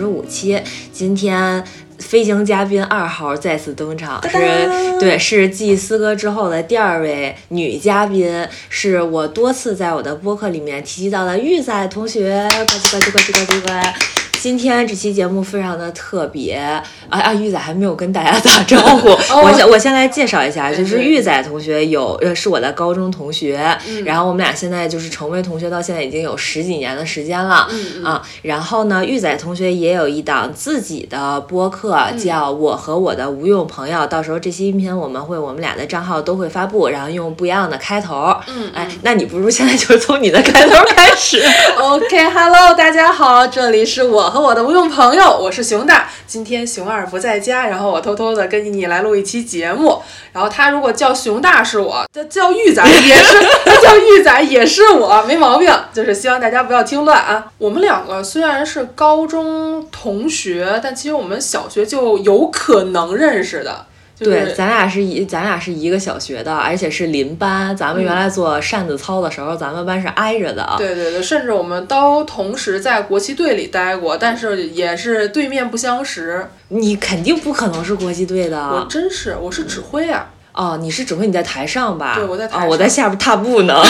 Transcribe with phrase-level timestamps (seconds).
[0.00, 0.58] 十五期，
[0.94, 1.62] 今天
[1.98, 14.19] 飞行嘉宾二号再次登场，是对，是继思哥之后的第二位女嘉宾，是我多次在我的播客里面提及到的玉仔同学，呱唧呱唧呱唧呱唧呱。
[14.40, 17.34] 今天这期节目非常的特别啊啊！
[17.34, 19.10] 玉仔还没有跟大家打招呼，
[19.44, 23.60] 我先我先来介绍一下，就是玉仔同学有呃是我的高中同学，
[24.02, 27.68] 然后我们俩现在就是成为同学到现在已经有十几年的时间了
[28.02, 28.22] 啊。
[28.40, 34.06] 然后呢，玉仔同学也有一档自己的播客，叫我和我的无用朋友。
[34.06, 38.34] 到时候这期音频我们会我们俩的账号都会发布，然后用不一样的开头。
[38.48, 41.38] 嗯，哎，那你不如现在就从你的开头开始。
[41.76, 44.29] OK，Hello，大家好，这里是我。
[44.30, 46.08] 和我的无用朋友，我是熊大。
[46.24, 50.00] 今天熊二不在家，然后我偷偷的跟你来录一期节目。
[50.32, 55.68] 然后他如果叫熊大是我，他叫玉仔也是，他叫玉仔也是我，没毛病。
[55.92, 57.50] 就是希望大家不要听乱啊。
[57.58, 63.86] 我们两个虽然是高中同学，但其实我们小学就有可能认识的。
[64.22, 67.74] 对，咱俩是一，咱俩是一个小学的，而且是邻班。
[67.76, 70.74] 咱们原来做扇子操的时候，咱们班是挨着的。
[70.76, 76.48] 对对对，甚至我们都同时在国旗队里待过，但是也是对面不相识。
[76.68, 78.58] 你肯定不可能是国旗队的。
[78.58, 80.28] 我真是，我是指挥啊。
[80.52, 82.16] 哦，你是指挥你在台上吧？
[82.16, 82.66] 对，我在台。
[82.66, 83.74] 我在下边踏步呢。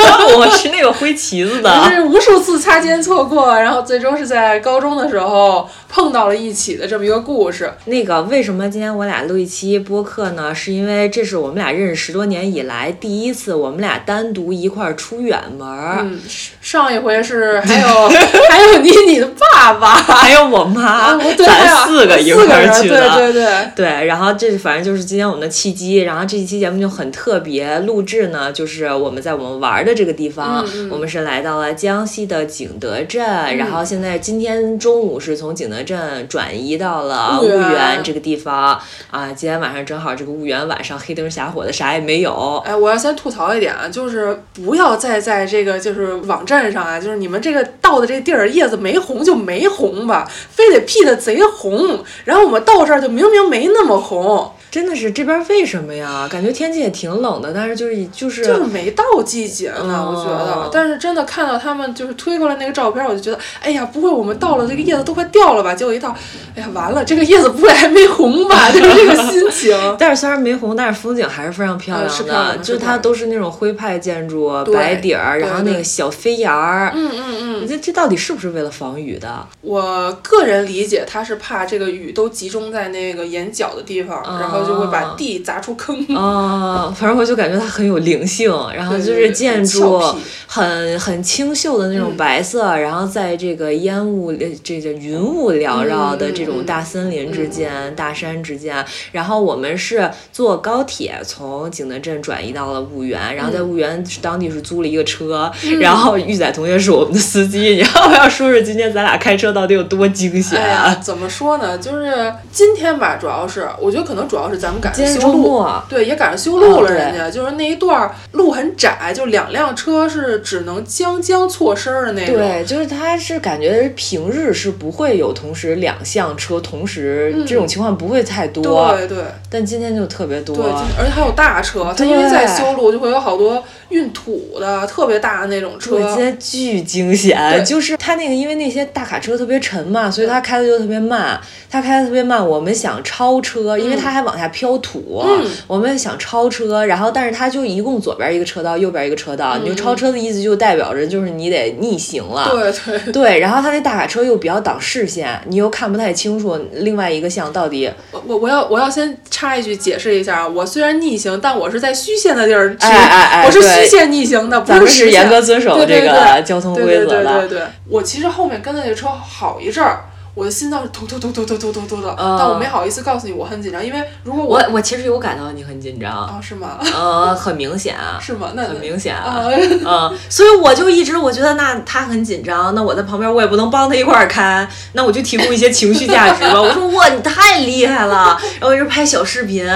[0.38, 1.90] 我是那个挥旗子的。
[1.90, 7.72] 是无数次擦肩错过，然后最终是在高中的时候碰到了一起的这么一个故事。
[7.86, 10.54] 那个为什么今天我俩录一期播客呢？
[10.54, 15.66] 是因为这是我们俩认识十多年以来第一次，我们俩单独一块儿出远门。
[16.00, 16.20] 嗯，
[16.60, 18.08] 上一回是还有
[18.50, 23.14] 还有你你的爸爸，还有我妈，咱四个一块儿去的。
[23.16, 25.96] 对对对对，然后这反正就是今天我们的契机。
[26.00, 33.24] 然后这一期节目就很特别，录制呢，就是我们在我们玩的这个地方，我们是来到了江西的景德镇，
[33.56, 38.78] 然后现在今天中午是从景德镇转移到了婺源这个地方
[39.10, 39.32] 啊。
[39.32, 42.60] 今天晚上正好这个婺源晚上黑灯瞎火的，啥也没有。
[42.66, 54.52] 哎，我要先吐槽一点啊，就是不要再在这个就是网站上啊，就是你们这个到的这地儿叶子没红就没红吧，非得 P 的贼红，然后我们到这儿就明明没那么红。
[54.68, 56.28] 真的是这边为什么呀？
[56.30, 60.68] 感觉天气也挺冷的，但是就是就是就是没到季节呢，我觉得。
[60.70, 65.65] 但是真的看到他们就是推过来那个照片，我就觉得，哎呀，不会我们到了这个叶子都快掉了吧？
[65.74, 66.14] 结果一到，
[66.54, 68.70] 哎呀，完了，这个叶子不会还没红吧？
[68.70, 69.76] 就是这个心情。
[69.98, 76.92] 但是虽然没红，但是风景还是非常漂亮的，就是它都是那种徽派建筑，白底儿，然后那个小飞檐儿。
[76.94, 77.66] 嗯嗯嗯。
[77.66, 79.46] 这这到底是不是为了防雨的？
[79.62, 84.66] 我个人理解，它是怕这个雨都集中在那个眼角的地方，然后。
[84.66, 86.92] 就会把地砸出坑啊！
[86.98, 90.02] 反正我就感觉它很有灵性，然后就是建筑
[90.46, 94.32] 很很清秀的那种白色，然后在这个烟雾
[94.64, 98.84] 这个云雾缭绕的这种大森林之间、大山之间。
[99.12, 105.48] 然后我们是坐高铁从景德镇转移到了婺源，然后在婺源当地是租了一个车，
[105.80, 107.76] 然后玉仔同学是我们的司机。
[107.76, 110.92] 你要不要说说今天咱俩开车到底有多惊险啊？
[111.00, 111.78] 怎么说呢？
[111.78, 114.56] 就是今天吧，主要是我觉得可能主要是。
[114.56, 116.90] 咱们赶上修路，对，也赶上修路了。
[116.90, 122.34] 人家就是那一段路很窄，就两辆车是只能将将错身的那种。
[122.34, 128.96] 对，就是他是感觉平日是不会有同时两项车同时这种情况不会太多。
[128.96, 129.18] 对对。
[129.50, 130.64] 但今天就特别多，对，
[130.98, 131.94] 而且还有大车。
[131.96, 135.98] 它因为在修路，就会有好多运土的特别大的那种车。
[135.98, 141.38] 今天巨惊险，就是他那个因为那些大卡车特别沉嘛，所以他开的就特别慢。
[141.70, 144.46] 他开的特别慢，我们想超车，因为他还往下。
[144.56, 152.48] 飘土，嗯我们想超车，然后但是它就一共左边一个车道，右边一个车道，你就超车的意思就代表着就是你得逆行了。
[152.50, 157.90] 对对对，然后它那大卡车又比较挡视线，你又看不太清楚另外一个项到底。
[158.10, 167.06] 我我我要我要先插一句解释一下，我虽然逆行，但我是在虚线的地儿，哎哎哎，我是虚线逆行的，咱们是严格遵守这个交通规则的。
[167.06, 170.04] 对对对对，我其实后面跟的那车好一阵儿。
[170.36, 176.78] 我的心脏是突突突突突突突突的，但我没好意思告诉你我很紧张，因为如果我我其实有感到你很紧张啊，是吗？
[176.94, 178.50] 嗯，很明显啊，是吗？
[178.54, 179.40] 那很明显啊，
[179.86, 186.60] 嗯，所以我就一直我觉得那他很紧张，那我在旁边我也不能帮他一块儿看，那我就提供一些情绪价值吧。
[186.60, 189.66] 我说哇，你太厉害了，然后我就拍小视频。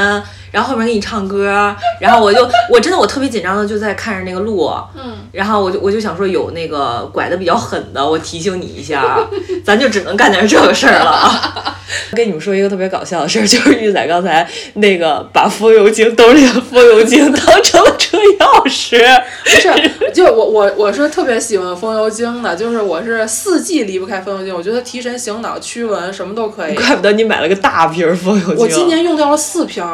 [0.51, 9.19] 然后后面给你唱歌，然后我就我真的我特别紧张的就在看着那个路，嗯，然后我就我就想说有那个拐的比较狠的，我提醒你一下，
[9.65, 11.77] 咱就只能干点这个事儿了啊。
[12.15, 19.01] 跟你们说一个特别搞笑的事儿，就是玉仔刚才那个把风油精兜里的风油精当成了车钥匙。
[19.43, 26.75] 不是， 就我我我是特别喜欢风油精的，就是我是四季离不开风油精，我觉得提神醒脑、驱蚊什么都可以。
[26.75, 28.57] 怪不得你买了个大瓶风油精。
[28.57, 29.85] 我今年用掉了四瓶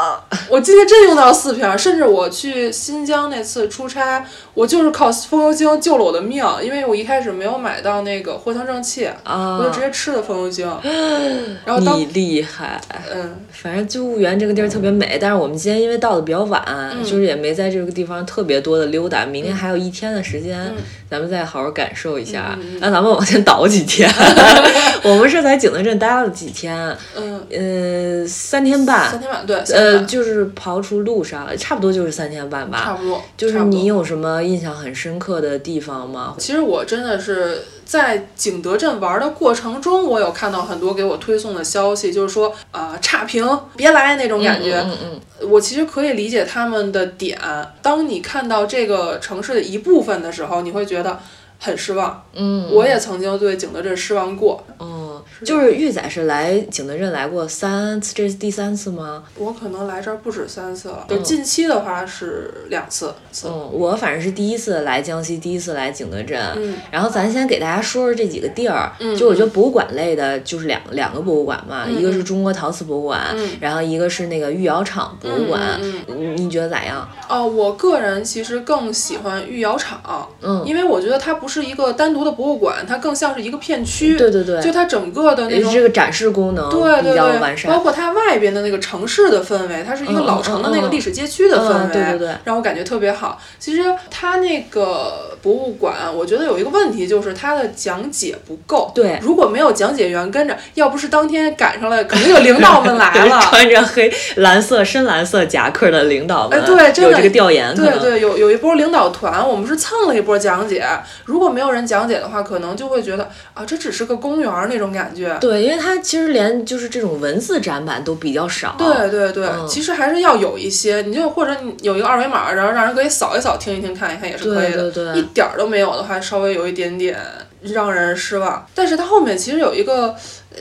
[0.00, 4.24] 儿， 我今天真用到了四瓶，甚至我去新疆那次出差，
[4.54, 10.66] 我就是靠风油精救了我的命，因为我一开始没有买到那个藿香正气，啊，我就直接吃的风油精。
[11.64, 12.80] 然后当你厉害。
[13.12, 19.24] 嗯，反正就婺源这个地儿特别美，但是我们今天因为到的比较晚，嗯就是也没在这个地方特别多的溜达。
[19.26, 20.76] 明天还有一天的时间，嗯
[21.10, 22.56] 咱们再好好感受一下。
[22.78, 24.08] 那咱们往前倒几天，
[25.08, 29.18] 我们是在景德镇待了几天，嗯，呃，三天半三。
[29.18, 32.92] 天半，对，呃，就是刨除路上，差不多就是三天半吧差。
[32.94, 33.22] 不多。
[33.36, 36.34] 就是你有什么印象很深刻的地方吗？
[36.38, 44.76] 其实我真的是在景德镇玩的过程中，我有看到很多给我推送的消息，就是说啊、差评，别来那种感觉。
[44.80, 47.38] 嗯嗯我其实可以理解他们的点。
[47.80, 51.18] 当你看到这个城市的一部分的时候，你会觉得
[51.60, 52.22] 很失望。
[52.32, 54.64] 嗯，我也曾经对景德镇失望过。
[54.78, 59.22] 嗯，就是玉仔是来景德镇来过三次，这是第三次吗？
[59.36, 63.12] 我可能来这儿不止三次了，就近期的话是两次。
[63.44, 66.40] 嗯，我反正是第一次来江西，第一次来景德镇。
[66.56, 68.90] 嗯然后咱先给大家说说这几个地儿。
[68.98, 75.78] 嗯就我觉得博物馆类的，就是两两个博物馆嘛，嗯一个是中国陶瓷博物馆，嗯然后一个是那个御窑厂博物馆。
[76.08, 77.06] 嗯你觉得咋样？
[77.28, 84.16] 哦，我个人其实更喜欢御窑厂，嗯，因为我觉得它不是一个单独的博物馆，它更像是一个片区。
[84.16, 87.16] 对对对，就它整个的那种这个展示功能对对对，
[87.56, 87.70] 善。
[87.70, 93.40] 包括它外边的那个城市的氛围，它是一个嗯老城的那个历史街区的氛围，嗯对对对让我感觉特别好。
[93.58, 98.90] 其实它那个博物馆，我觉得有一个问题就是它的讲解不够。
[98.94, 103.40] 对如果没有讲解员跟着，要不是当天赶上了，可能有领导们来了。
[103.50, 110.86] 穿着黑蓝色深蓝色夹克的领导们，哎对真的有这个调研，对对，有有一波领导团，我们是蹭了一波讲解。
[111.24, 115.36] 如果没有人讲解的话，可能就会觉得啊，这只是个公园儿那种感觉。
[115.40, 118.74] 对，因为它其实连就是这种文字展板都比较少。
[118.78, 124.90] 对对对，嗯其实还是要有一些，你就或者你有一个二维码，然后让人可以扫一扫、听一听、看一看也是可以的。
[124.90, 127.18] 对对对一点儿都没有的话，稍微有一点点
[127.62, 128.66] 让人失望。
[128.74, 130.14] 但是它后面其实有一个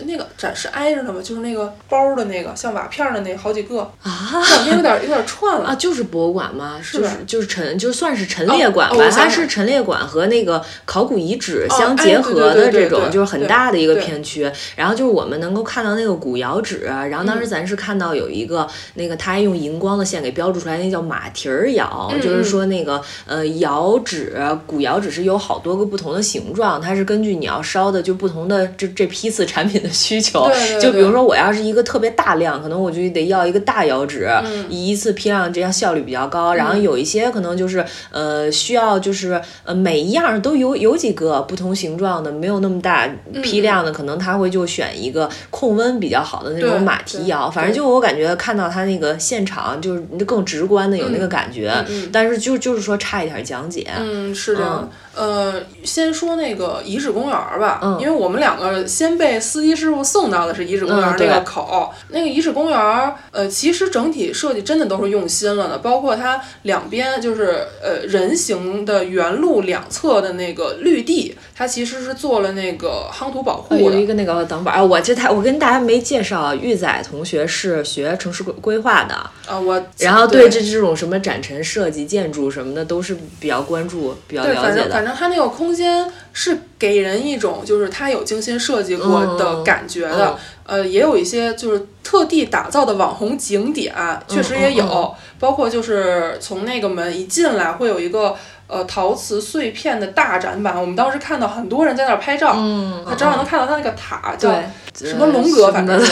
[0.06, 5.70] 那个展示挨着的嘛，就是那个包的那个像瓦片儿的那好几个，啊这两天有点有点串了。
[5.70, 14.50] 啊，就是博物馆嘛，是吧就是就是陈，就算是陈列馆吧，它是陈列馆和那个考古遗址哦相结合的这种，就是很大的一个片区。
[14.76, 30.48] 然后就是我们能够看到那个古窑址，然后当时嗯咱是看到有一个那个，它还用荧光的线给标注出来，那叫马蹄儿窑，嗯就是说那个呃窑址，古窑址是有好多个不同的形状，它是根据你要烧的就不同的这这批次产品的需求。
[30.48, 36.54] 对对就比如说我要是一个特别大量，可能我就得要一个大窑址，嗯一次批量这样效率比较高。
[36.54, 43.08] 然后有一些可能就是呃需要就是呃每一样都有有几个不同形状的，没有那么大
[43.42, 47.50] 批量的，可能他会就选一个控温比较好的那种马蹄窑。
[47.50, 53.88] 反正就我感觉看到他那个现场就是更直观的有那个感觉，嗯但是就就是说差一点讲解。
[53.98, 54.90] 嗯，是这样的。
[55.20, 61.94] 呃，先说那个遗址公园儿吧，嗯因为我们两个先被司机师傅送到的是遗址公园那个口。
[62.08, 73.82] 那个遗址公园儿，呃，其实整体设计真的都是用心了的，包括它两边就是呃人行的原路两侧的那个绿地，它其实是做了那个夯土保护的。
[73.82, 85.09] 有一个那个挡板啊，我这台我跟大家没介绍啊，玉仔同学是学城市规规划的，啊，我然后对对这这种什么展陈设计、建筑什么的都是比较关注、比较，了解的。
[85.16, 90.30] 它那个空间是给人一种就是它有精心设计过的感觉的。
[90.30, 90.38] 嗯
[90.70, 93.94] 呃，也有一些就是特地打造的网红景点，
[94.28, 98.36] 确实也有，嗯嗯包括就是从那个门一进来会有一个
[98.68, 104.52] 呃陶瓷碎片的大展板，我们当时看到很多人在那儿拍照，嗯，他正好能看到他那个塔叫
[104.96, 106.12] 什么龙阁，反正是。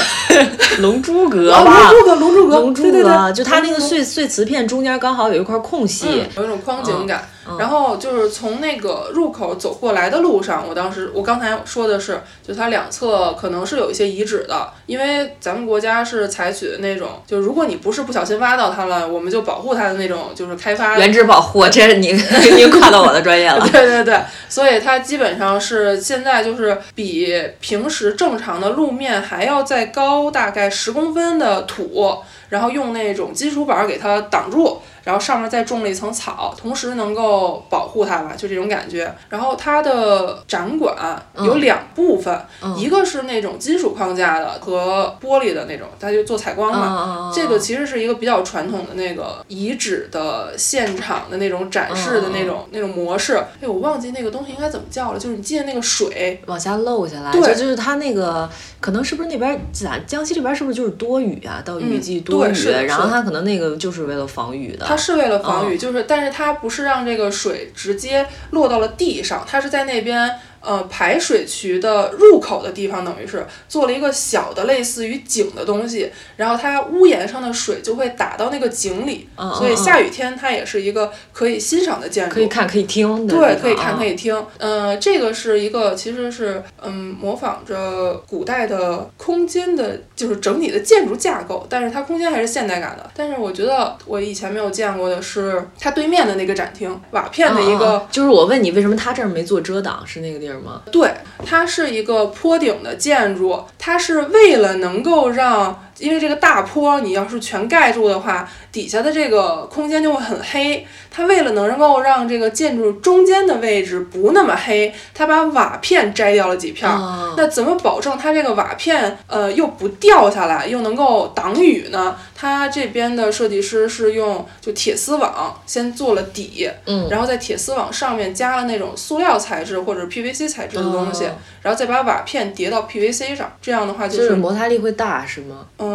[0.59, 1.99] 是 龙珠阁啊，吧龙。
[1.99, 3.11] 珠阁，龙珠阁，龙珠对对对。
[3.11, 6.07] 阁，就它那个碎碎瓷片中间刚好有一块空隙。
[6.07, 7.27] 嗯，，有一种框景感。
[7.49, 7.57] 嗯。
[7.57, 20.97] 然后就是从那个入口走过来的路上，我当时我刚才说的是，就它两侧可能是有一些遗址的，因为咱们国家是采取的那种，就如果你不是不小心挖到它了，我们就保护它的那种，就是开发。
[20.97, 22.13] 原址保护，这是你
[22.55, 23.67] 您跨到我的专业了。
[23.71, 32.17] 对对对，所以它基本上是现在就是比平时正常的路面还要再高大概十公分的土，
[32.49, 39.09] 然后用那种金属板儿给它挡住，然后上面再种了一层草，同时能够保护它吧，就这种感觉。
[39.29, 40.93] 然后它的展馆
[41.37, 42.37] 有两部分，
[42.75, 47.31] 一个是那种金属框架的和玻璃的那种，它就做采光嘛。
[47.33, 53.41] 这个其实是一个比较传统的那个遗址的现场的那种展示的那种那种模式。
[53.61, 58.49] 哎，我忘记那个东西应该怎么叫了，就是你记得那个水往下漏下来，对，就是它那个
[58.81, 61.63] 可能是不是那边咱江西这边是不是就是多雨啊？
[61.63, 62.51] 到雨季多雨，
[62.85, 64.96] 然后它可能那个就是为了防雨的。
[64.97, 70.39] 它是为了防雨，就是，但是它不是让这个水直接落到了地上，它是在那边。
[70.67, 83.33] 呃，排水渠的入口的地方，等于是做了一个小的类似于井的东西，然后它屋檐上的水就会打到那个井里，所以下雨天它也是一个可以欣赏的建筑，可以看可以听的。
[83.33, 84.45] 对，可以看可以听。
[84.57, 93.09] 呃，这个是一个其实是嗯模仿着古代的空间的，就是整体的建筑架构，但是它空间还是现代感的。
[93.15, 98.05] 但是我觉得我以前没有见过的是它对面的那个展厅，瓦片的一个。
[98.11, 100.56] 就是我问你为什么它这儿没做遮挡，是那个地儿。
[100.91, 101.11] 对，
[101.45, 105.83] 它是一个坡顶的建筑，它是为了能够让。
[105.99, 110.85] 因为这个大坡，你要是全盖住的话，底下的这个空间就会很黑。
[111.09, 116.87] 它为了能够让这个建筑中间的位置不那么黑，它把瓦片摘掉了几片。
[117.35, 122.15] 那怎么保证它这个瓦片呃又不掉下来，又能够挡雨呢？
[122.35, 131.23] 它这边的设计师是用就铁丝网先做了底，嗯，然后在铁丝网上面加了那种塑料材质或者 PVC 材质的东西，
[131.63, 135.65] 然后再把瓦片叠到 PVC 上，这样的话就是摩擦力会大是吗？
[135.79, 135.86] 嗯，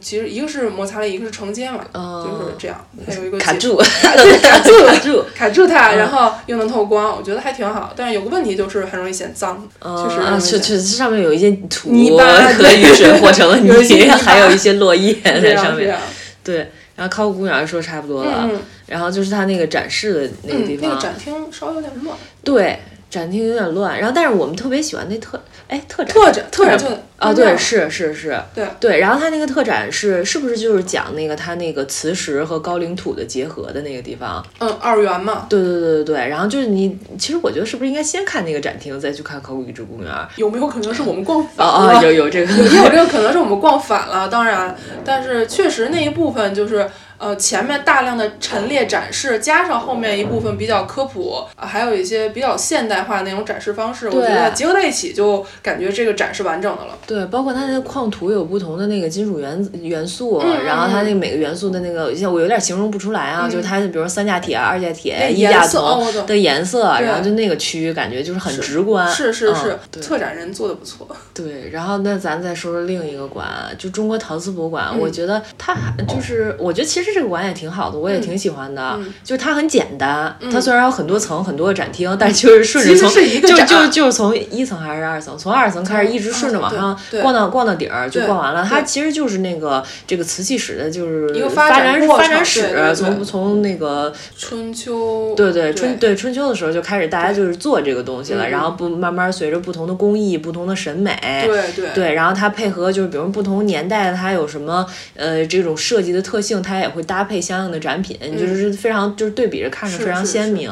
[0.00, 2.84] 其实一个是摩擦力，一个是承接嘛，就是这样。
[3.06, 4.14] 还有一个卡住 卡
[4.58, 7.92] 住，卡住，卡住它，然后又能透光，我觉得还挺好。
[7.96, 13.70] 但是有个问题就是很容易显脏，就是确实上面有一些土泥巴和雨水和成了 泥，
[14.08, 15.96] 还有一些落叶在上面。
[16.44, 18.50] 对，然后考古公园说差不多了，
[18.86, 22.16] 然后就是它那个展示的那个地方，那个展厅稍微有点乱。
[22.42, 22.78] 对。
[23.12, 25.38] 展厅有点乱，然后但是我们特别喜欢那特
[25.68, 26.86] 哎特展特展特展就
[27.18, 34.42] 啊对是是是，对对，然后他那个特展是是不是就是讲那个他那个磁石和高岭土的结合的那个地方？
[34.60, 35.44] 嗯，二元嘛。
[35.50, 40.10] 对对对对对，然后就是你其实我觉得是不是应该先看那个展厅，再去看考古遗址公园？
[40.36, 42.02] 有没有可能是我们逛反了？
[42.02, 44.26] 有有这个， 也有这个可能是我们逛反了。
[44.26, 46.88] 当然，但是确实那一部分就是。
[47.22, 56.98] 呃，前面大量的陈列展示，加上后面一部分比较科普，还有一些比较现代化那种展示方式，我觉得结合在一起就感觉这个展是完整的了。
[57.06, 69.08] 对，包括它那个矿土有不同的那个金属元元素，然后它那个每个元素的那个，像我有点形容不出来啊，就是它比如三价铁、二价铁、一价铜的颜色，然后就那个区域感觉就是很直观。
[69.08, 71.06] 是是是，策展人做的不错。
[71.32, 73.48] 对，然后那咱再说说另一个馆，
[73.78, 77.11] 就中国陶瓷博物馆，我觉得它还就是，我觉得其实。
[77.12, 78.98] 这个馆也挺好的，我也挺喜欢的。
[79.24, 83.10] 就是它很简单，它虽然有很多层、很多个展厅，但就是顺着从
[83.42, 88.66] 就就就是从一层还是二层，从二层开始一直顺着往上逛到逛到底儿就逛完了。
[88.66, 101.14] 它其实就是那个这个瓷器史的，就是一个发展发展史，从从那个春秋对对春对春秋的时候就开始，大家就是做这个东西了，然后不慢慢随着不同的工艺、不同的审美，
[101.46, 101.90] 对对。
[101.94, 107.01] 对，然后它配合就是比如不同年代它有什么呃这种设计的特性，它也会。
[107.04, 110.70] 搭配相应的展品，就是非常就是对比着看着非常鲜明。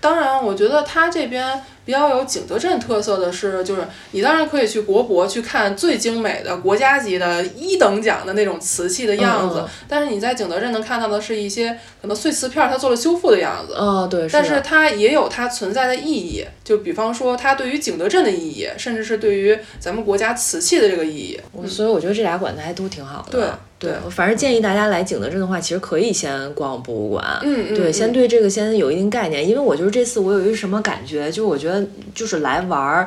[0.00, 1.60] 当然，我觉得它这边。
[1.86, 13.74] 比较有景德镇特色的是，就是你当然可以去国博去看最精美的国家级的一等奖的那种瓷器的样子，但是你在景德镇能看到的是一些可能碎瓷片它做了修复的样子。
[13.74, 14.28] 哦，对。
[14.32, 21.40] 但是它也有它存在的意义，就比方说它对于景德镇的意义，甚至是对于咱们国家瓷器的这个意义。
[21.68, 23.38] 所以我觉得这俩馆子还都挺好的。
[23.38, 27.24] 对对，反正建议大家来景德镇的话，其实可以先逛博物馆。
[27.42, 27.74] 嗯嗯。
[27.74, 31.86] 对，先对这个先有一定概念，因为我就是这次我有一个什么感觉，就是我觉得。
[32.14, 33.06] 就是来玩儿，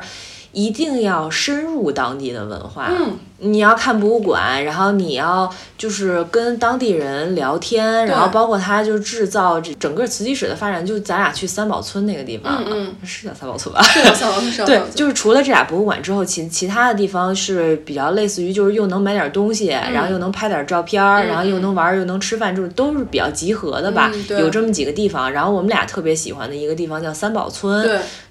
[0.52, 2.92] 一定要深入当地的文化。
[2.96, 3.18] 嗯。
[3.40, 13.80] 你要看博物馆，然后你要就是跟当地人聊天，然后包括他就制造这整个瓷器史的发展，就咱俩去三宝村那个地方，嗯嗯，是叫三宝村吧？
[13.82, 14.66] 是 三宝村。
[14.66, 24.12] 对，就是除了这俩博物馆之后，其其他的地方是比较类似于就是又能买点东西，然后又能拍点照片，然后又能玩又能吃饭，就是都是比较集合的吧。
[24.28, 27.82] 有这么几个地方，然后我们俩特别喜欢的一个地方叫三宝村，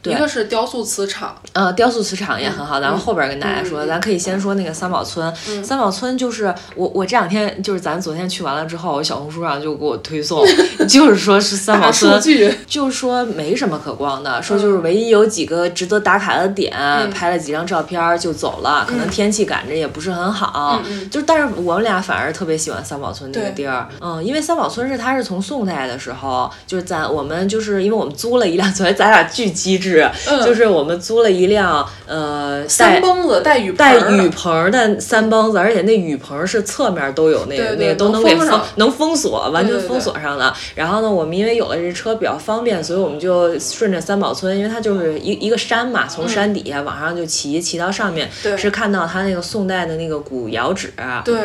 [0.03, 4.98] 对，一个是雕塑瓷厂，呃，雕塑瓷厂也很好，咱们后边跟大家说，咱可以先说那个三宝。
[4.99, 5.33] 宝村。
[5.63, 10.45] 三宝村就是我我这两天就是咱昨天去完了之后，我小红书上就给我推送，
[10.89, 12.21] 就是说是三宝村，
[12.67, 16.73] 就是说没什么可逛的，说就是唯一有几个值得打卡的点，
[17.13, 18.85] 拍了几张照片就走了。
[18.89, 30.09] 可能天气赶着也不是很好，就但是我们俩反而特别喜欢三宝村那个地儿，嗯，因为三宝村是它是从宋代的时候，就是咱我们就是因为我们租了一辆， 昨天咱俩巨机智，
[30.43, 40.53] 就是我们租了一辆呃三蹦子带雨带雨棚的三蹦子，而且那雨棚是侧面都有那个那个都能给封能封锁，完全封锁上的。
[40.75, 50.93] 然后呢，我们因为有了这车比较方便，所以我们就顺着三宝村，因为它就是一一个山嘛，从山底下往上就骑骑到上面，是看到它那个宋代的那个古窑址。
[51.25, 51.35] 对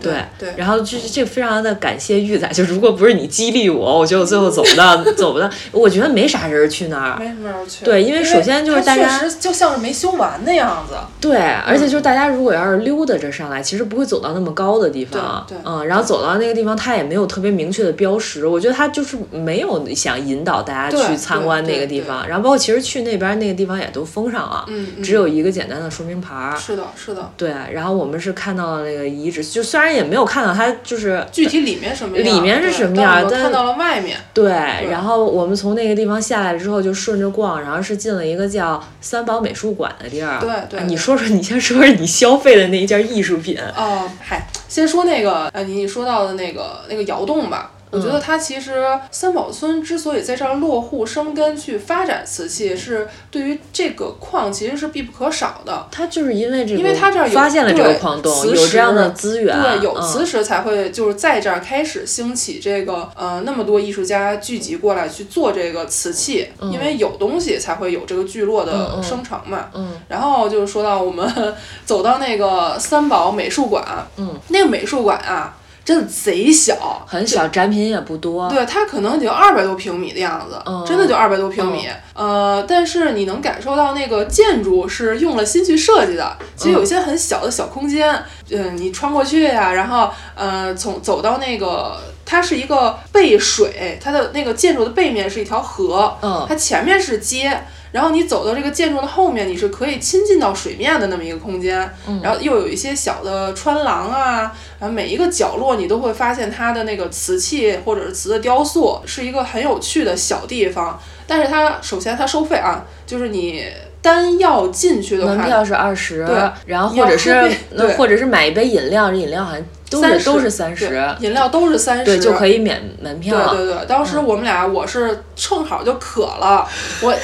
[0.00, 0.54] 对对。
[0.56, 5.50] 然后就是这非常的感谢玉仔，就如果不是你激励我，我觉得我最后走不到走不到。
[5.72, 7.84] 我觉得没啥人去那儿，没什么人去。
[7.84, 10.94] 对，因为首先就是大家确实就像是没修完的样子。
[11.20, 15.44] 对，而且就是大家如果要是溜达着上来，其实不会走到那么高的地方。
[15.46, 18.46] 对，嗯，然后走到那个地方，它也没有特别明确的标识。
[18.46, 22.26] 我觉得它就是没有想引导大家去参观那个地方。
[22.26, 26.56] 然后包括其实去那边那个地方也都封上了，嗯，只有一个简单的说明牌。
[26.58, 27.30] 是的，是的。
[27.36, 34.16] 对，然后我们是看到了那个遗址，就虽然也没有看到它，就是具体里面什么样，里面是什么样，但看到了外面。
[34.32, 34.50] 对，
[34.90, 40.38] 然后我们从那个地方下来之后，就顺着逛，然后是进了一个叫三宝美术馆的地儿。
[40.40, 43.58] 对对，你说说，你先说说你消费的那一件艺术品。
[43.76, 47.70] 哦，嗨，先说那个，呃，你说到的那个那个窑洞吧。
[47.90, 55.86] 我觉得它其实三宝村之所以在这儿落户生根去发展瓷器，是对于这个矿其实是必不可少的。
[55.90, 69.66] 它就是因为这个，因为它这儿发现了这个矿洞，有这样的资源，对，有磁石才会就是在这儿开始兴起这个呃那么多艺术家聚集过来去做这个瓷器，因为有东西才会有这个聚落的生成嘛。
[69.74, 69.92] 嗯。
[70.08, 71.26] 然后就是说到我们
[71.86, 73.84] 走到那个三宝美术馆，
[74.16, 75.54] 嗯，那个美术馆啊。
[75.88, 78.46] 真的贼小，很小，展品也不多。
[78.50, 81.88] 对，它可能就二百多平米的样子，真的就二百多平米。
[82.12, 86.36] 呃，但是你能感受到那个建筑是用了心去设计的。
[86.54, 91.96] 其实有一些很小的小空间，嗯，你穿过去呀，然后呃，从走到那个，
[92.26, 97.58] 它是一个背水，它的那个建筑的背面是一条河，嗯，它前面是街。
[97.90, 101.78] 然后你走到这个建筑的后面，你是可以亲近到水面的那么一个空间，
[102.22, 111.00] 然后又有一些小的穿廊啊，然后每一个角落你都会发现它的那个瓷器或者是瓷的雕塑，是一个很有趣的小地方。
[111.26, 113.64] 但是它首先它收费啊，就是你
[114.00, 117.50] 单要进去的话，门票是二十，对，然后或者是
[117.96, 120.84] 或者是买一杯饮料，这饮料好像都是都是三十，
[121.20, 123.54] 饮料都是三十，对，就可以免门票。
[123.54, 126.68] 对对对，当时我们俩我是正好就渴了，
[127.00, 127.16] 我我。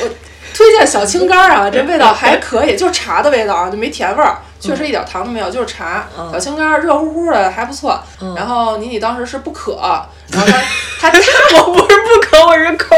[0.55, 6.07] 推荐小青柑啊， 这味道还可以，就是茶的味道啊，就没甜味儿，确实一点糖都没有，就是茶。
[6.33, 8.01] 小青柑热乎乎的还不错。
[8.37, 9.77] 然后妮妮当时是不渴，
[10.31, 10.47] 然后
[11.01, 11.19] 他他
[11.59, 12.95] 我不是不渴，我是抠。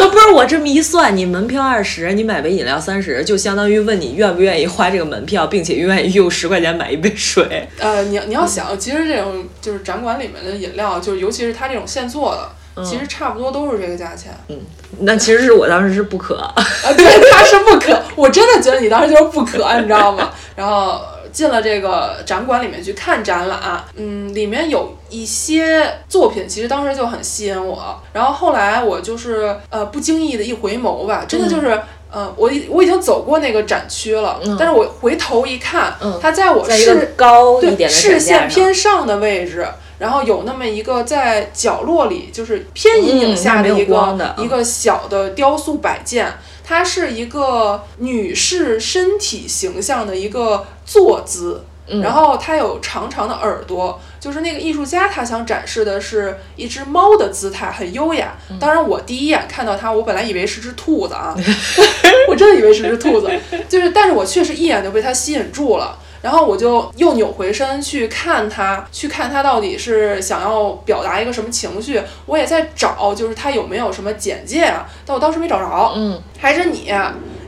[0.00, 7.68] 我 不是我这么一算，你门票二十，你买杯饮料三十，就相当于问你愿不愿意花这个门票，并且愿意用十块钱买一杯水。
[7.78, 12.48] 呃，你你要想，其实这种就是展馆里面的饮料，就尤其是它这种现做的。
[12.84, 14.32] 其实差不多都是这个价钱。
[14.48, 14.58] 嗯，
[15.00, 16.54] 那其实是我当时是不渴啊，
[16.96, 18.00] 对，他是不渴。
[18.16, 20.30] 我真的觉得你当时就是不渴，你知道吗？
[20.56, 23.58] 然后进了这个展馆里面去看展览，
[23.96, 28.00] 嗯，里面有一些作品，其实当时就很吸引我。
[28.12, 39.66] 然后后来我就是呃不经意的一回眸吧，真的就是呃我已我已经走过那个展区了，但是我回头一看，它在我视高一点的视线偏上的位置。
[39.98, 46.32] 然后有那么一个在角落里，就是偏阴影下的一个一个小的雕塑摆件，
[46.64, 51.64] 它是一个女士身体形象的一个坐姿，
[52.02, 58.34] 然后它有长长的耳朵，就是那个艺术家他想展示的是一只猫的姿态，很优雅。
[58.60, 61.34] 当然，我第一眼看到它，我本来以为是只兔子啊，
[62.28, 63.28] 我真的以为是只兔子，
[63.68, 65.98] 就是，但是我确实一眼就被它吸引住了。
[66.20, 72.02] 然后我就又扭回身去看他，去看他到底是想要表达一个什么情绪。
[72.26, 74.86] 我也在找，就是他有没有什么简介啊？
[75.06, 75.92] 但我当时没找着。
[75.94, 76.92] 嗯，还是你，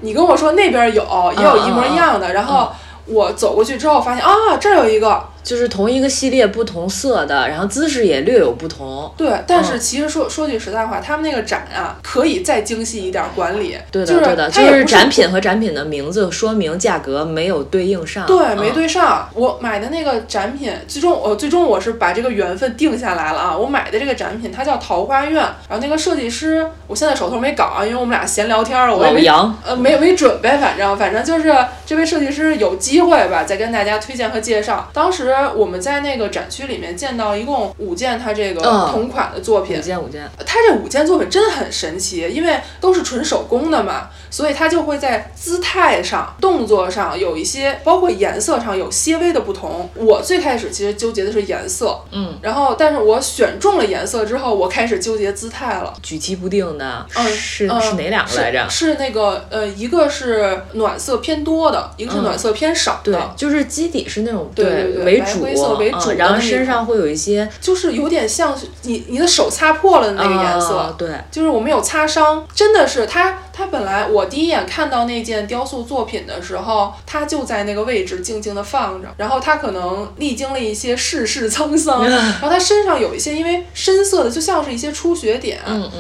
[0.03, 2.33] 你跟我说那边有，也有一模一样的。
[2.33, 2.71] 然后
[3.07, 9.13] 我走过去之后发现啊，这儿有一个，就是同一个系列不同色的，然后姿势也略有不同。
[9.17, 13.77] 对，但是其实说说句实在话，他们那个展啊，可以再精细一点管理。
[13.91, 18.27] 对的，就是对的，就是展品和展品的名字、说明、价格没有对应上。
[18.27, 19.29] 对，没嗯对上。
[19.35, 23.57] 我买的那个展品，最终我最终我是把这个缘分定下来了啊！
[23.57, 31.55] 我买的这个展品，它叫桃花苑，然后那个设计师，我现在手头没稿啊，因为我们俩闲聊天儿，我也没老，呃没没准备，反正反正就是
[31.87, 34.89] 这位设计师有机会吧，再跟大家推荐和介绍。
[34.93, 38.91] 当时我们在那个展区里面见到一共五件他这个嗯。
[38.91, 39.79] 同款的作品。
[39.79, 49.89] 五，件五件，他这五件作品真的很神奇，因为都是纯手工的嘛，所以它就会在姿态上、动作上有一些，包括颜色上有些微的不同。
[49.95, 55.93] 我最开始其实纠结的是颜色，嗯，然后但是我选中了颜色之后，我开始纠结姿态了。
[56.03, 58.69] 举棋不定的，嗯是嗯是哪两个来着？
[58.69, 70.77] 是是那个呃，一个是暖色偏多的，一个是嗯暖色偏少对的，，就是基底是那种对对对白为主，灰色为主嗯然后身上会有一些就是有点像是你你的手擦破了的那个颜色。
[70.77, 73.39] 啊对，就是我们有擦伤，真的是它。
[73.61, 85.59] 它本来我第一眼看到那件雕塑作品的时候，它就在那个位置静静的放着，然后它可能历经了一些世事沧桑， 然后它身上有一些因为深色的，就像是一些出血点，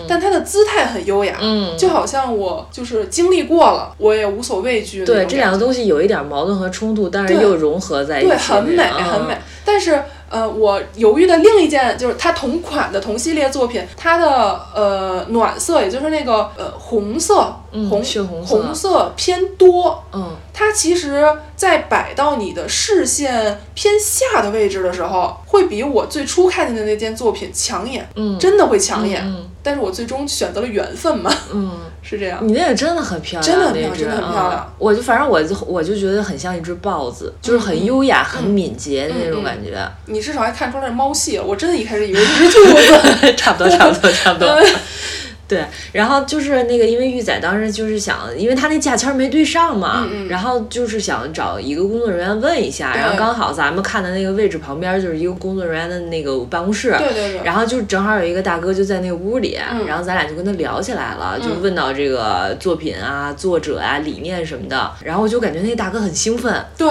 [0.08, 5.04] 但它的姿态很优雅，嗯，就好像我就是经历过了，我也无所畏惧。
[5.04, 9.36] 对这两个东西有一点矛盾和冲突，但是又融合在一起，对，很美，嗯很美。
[9.62, 20.02] 但是，呃，我犹豫的另一件就是它同款的同系列作品，它的呃暖色，也就是那个呃红色，嗯红血红色红色偏多。
[20.12, 21.26] 嗯，它其实，
[21.60, 29.22] 在摆到你的视线偏下的位置的时候，会比我最初看见的那件作品抢眼，嗯真的会抢眼。
[29.22, 31.70] 嗯但是我最终选择了缘分嘛，嗯。
[32.02, 32.38] 是这样。
[32.40, 39.86] 你那个真的很漂亮，真的很漂亮真的很漂亮嗯我就反正我就我就觉得很像一只豹子，就是很优雅、很敏捷的那种嗯感觉。
[40.06, 43.34] 你至少还看出来是猫系了，我真的一开始以为是 只兔子。
[43.36, 44.48] 差不多，差不多，差不多。
[45.50, 57.40] 嗯对，然后就是那个，因为玉仔当时就是想，因为他那价签没对上嘛，嗯嗯然后就是想找一个工作人员问一下，然后刚好咱们看的那个位置旁边就是一个工作人员的那个办公室，对对对。
[57.44, 66.88] 然后就正好有一个大哥就在那个屋里，嗯然后咱俩就跟他聊起来了，就嗯问到这个作品啊、作者啊、理念什么的，然后我就感觉那个大哥很兴奋，对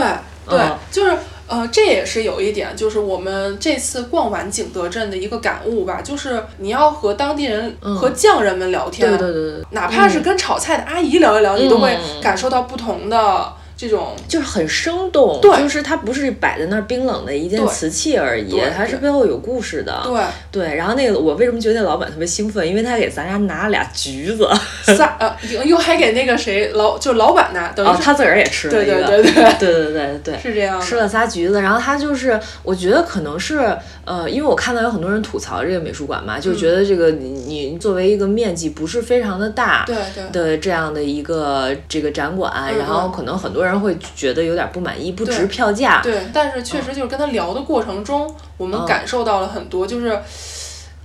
[0.49, 0.77] 对，嗯。
[0.91, 12.21] 就是呃，这也是有一点，就是我们这次逛完景德镇的一个感悟吧，就是你要和当地人、嗯和匠人们聊天，对对对对，哪怕是跟炒菜的阿姨聊一聊，你都会嗯。
[12.21, 14.15] 感受到不同的这种。
[14.27, 20.01] 就是很生动，对就是它不是摆在那儿冰冷的一件瓷器而已对，它是背后有故事的。
[20.03, 22.67] 对，对，然后那个我为什么觉得那老板特别兴奋？
[22.67, 24.47] 因为他给咱家拿了俩橘子，
[24.83, 30.79] 仨呃，又又还给那个谁老就是老板拿，等于哦，他自个儿也吃了对一个，对对对，对 对对对是这样。
[30.81, 45.99] 吃了仨橘子，然后他就是，我觉得可能是，呃，因为我看到有很多人吐槽这个美术馆嘛，就觉得这个你你作为一个面积不是非常的大对对的这样的一个这个展馆，嗯然后嗯可能很多人会觉得有点不满意，不值票价。
[46.01, 50.17] 对，但是确实就是跟他聊的过程中，我们嗯感受到了很多，就是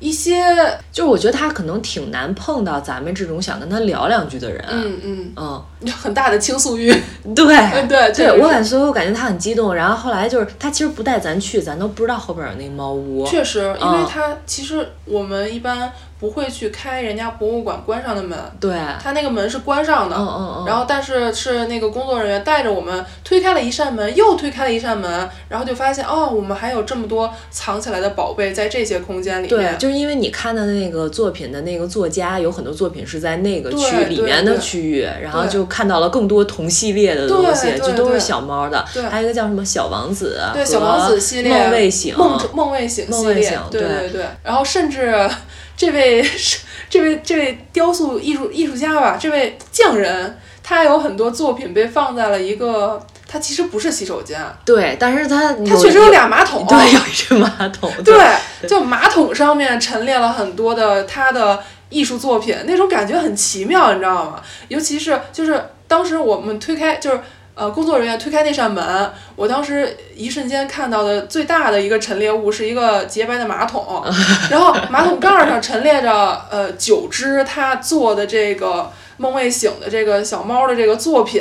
[0.00, 0.44] 一些
[0.92, 4.62] 就是我觉得他可能挺难碰到咱们这种想跟他聊两句的人。
[4.68, 6.92] 嗯嗯嗯，很大的倾诉欲。
[7.34, 9.74] 对，嗯 对对我感所以我感觉他很激动。
[9.74, 13.24] 然后后来就是他其实不带咱去，咱都不知道后边有那猫屋。
[13.26, 15.90] 确实，因为嗯其实我们一般
[16.24, 20.16] 不会去开人家博物馆关上的门，对，他那个门是关上的。
[20.16, 20.64] 嗯嗯嗯。
[20.66, 29.78] 然后，但是是那个工作人员带着我们推开了一扇门，又推开了一扇门，然后就发现哦，我们还有这么多藏起来的宝贝在这些空间里对，面。
[29.78, 38.82] 就是因为你看的那个作品的那个作家，有很多作品是在那个区里面的区域，然后就看到了更多同系列的东西，对对就都是小猫的。
[38.94, 44.24] 对还有一个叫什么小王子，对小王子系列、梦卫醒，梦梦未醒系列对对对。
[44.42, 45.28] 然后甚至
[45.76, 46.24] 这位
[46.88, 58.14] 这位这位雕塑艺术艺术家吧，这位匠人，他有很多作品被放在了一个，他其实不是洗手间，对，但是他他确实有俩马桶，对，有一只马桶，对，
[58.68, 64.40] 就马桶上面陈列了很多的他的艺术作品，那种感觉很奇妙，你知道吗？
[64.68, 67.20] 尤其是就是当时我们推开，就是
[67.54, 74.04] 呃工作人员推开那扇门，我当时一瞬间看到的最大的一个陈列物是一个洁白的马桶，
[74.50, 78.90] 然后马桶盖儿上陈列着呃九只他做的这个。
[79.16, 81.40] 梦未醒的这个小猫的这个作品，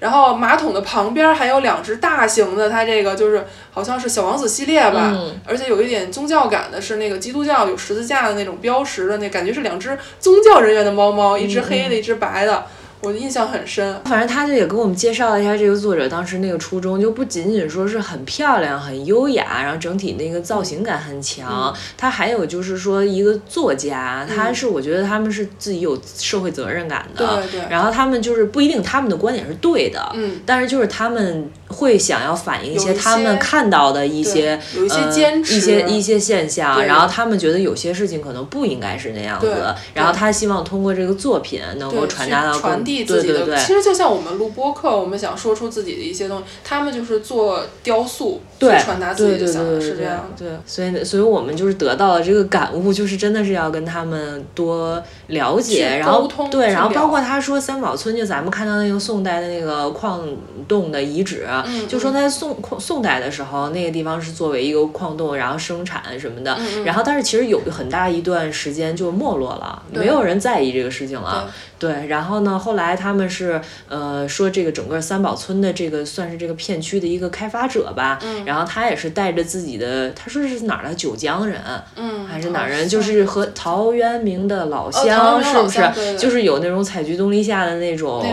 [0.00, 3.42] 然后马桶的旁边还有两只大型的，它这个就是
[3.72, 12.66] 好像是小王子系列吧，嗯而且有一点宗教感的是那个基督教有十字架的那种标识的那感觉是两只宗教人员的猫猫，一只黑的，一只白的。
[13.00, 14.00] 我的印象很深。
[14.04, 27.70] 反正他就也给我们介绍了一下这个作者当时那个初衷，就不仅仅说是很漂亮、很优雅，然后整体那个造型感很强，他还有就是说一个作家，他是我觉得他们是自己有社会责任感的，对对。
[27.70, 43.56] 然后他们就是不一定他们的观点是对的，嗯，但是就是他们会想要反映一些他们看到的一些有一些坚持一些一些现象，然后他们觉得有些事情可能不应该是那样子，然后他希望通过这个作品能够传达到传递自己的。
[43.58, 50.30] 其实就像我们录播客，我们想说出自己的一些东西，他们就是做雕塑，对，传达自己的想法，是这样。
[50.38, 60.26] 对，所以所以我们就是得到了这个感悟，就是真的是要跟他们多了解，然后对，然后包括他说三宝村，就咱们看到那个宋代的那个矿
[60.66, 61.46] 洞的遗址，
[61.86, 71.48] 就说在宋宋代的时候，那个地方是作为一个矿洞，然后生产什么的，然后但是其实有很大一段时间就没落了，没有人在意这个事情了。
[71.78, 81.60] 对，然后呢，后来他们是呃说这个整个三宝村的这个算是这个片区的一个开发者吧，然后他也是带着自己的，他说是哪儿的九江人，
[81.96, 86.16] 嗯，还是哪儿人，就是和陶渊明的老乡，是不是？
[86.18, 88.24] 就是有那种采菊东篱下的那种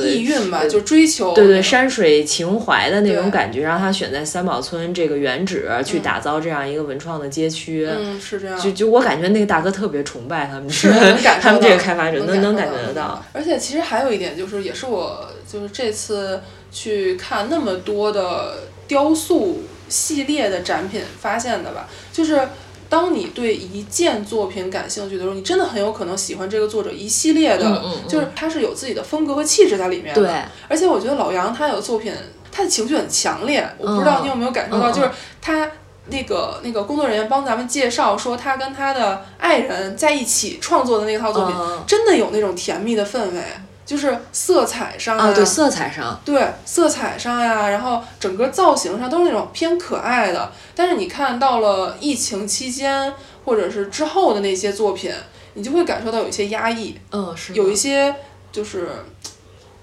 [0.00, 8.58] 意蕴吧，就追求对对山水情怀的那种感觉，让他选在三宝村这个原址去打造这样一个文创的街区，嗯，是这样。
[8.60, 10.88] 就就我感觉那个大哥特别崇拜他们，是
[11.40, 13.22] 他们这个开发者能能感觉得。
[13.32, 22.48] 而且其实还有一点就是，也是我就是这次去看那么多的雕塑系列的展品发现的吧，就是
[22.88, 30.22] 当你对一件作品感兴趣的时候，你真的很有可能喜欢这个作者一系列的，就是他是有自己的风格和气质在里面的。
[30.22, 30.30] 对，
[30.68, 32.12] 而且我觉得老杨他有作品，
[32.50, 35.70] 他的情绪很强烈，我不知道你有没有感受到，就是他。
[36.12, 43.42] 那个那个工作人员帮咱们介绍说，他跟他的爱人在一起创作的那套作品，真的有那种甜蜜的氛围，
[43.84, 50.52] 就是色彩上啊，对色彩上，对色彩上呀，然后整个造型上都是那种偏可爱的。
[50.74, 53.12] 但是你看到了疫情期间
[53.44, 55.12] 或者是之后的那些作品，
[55.54, 58.14] 你就会感受到有一些压抑，嗯，是有一些
[58.52, 58.88] 就是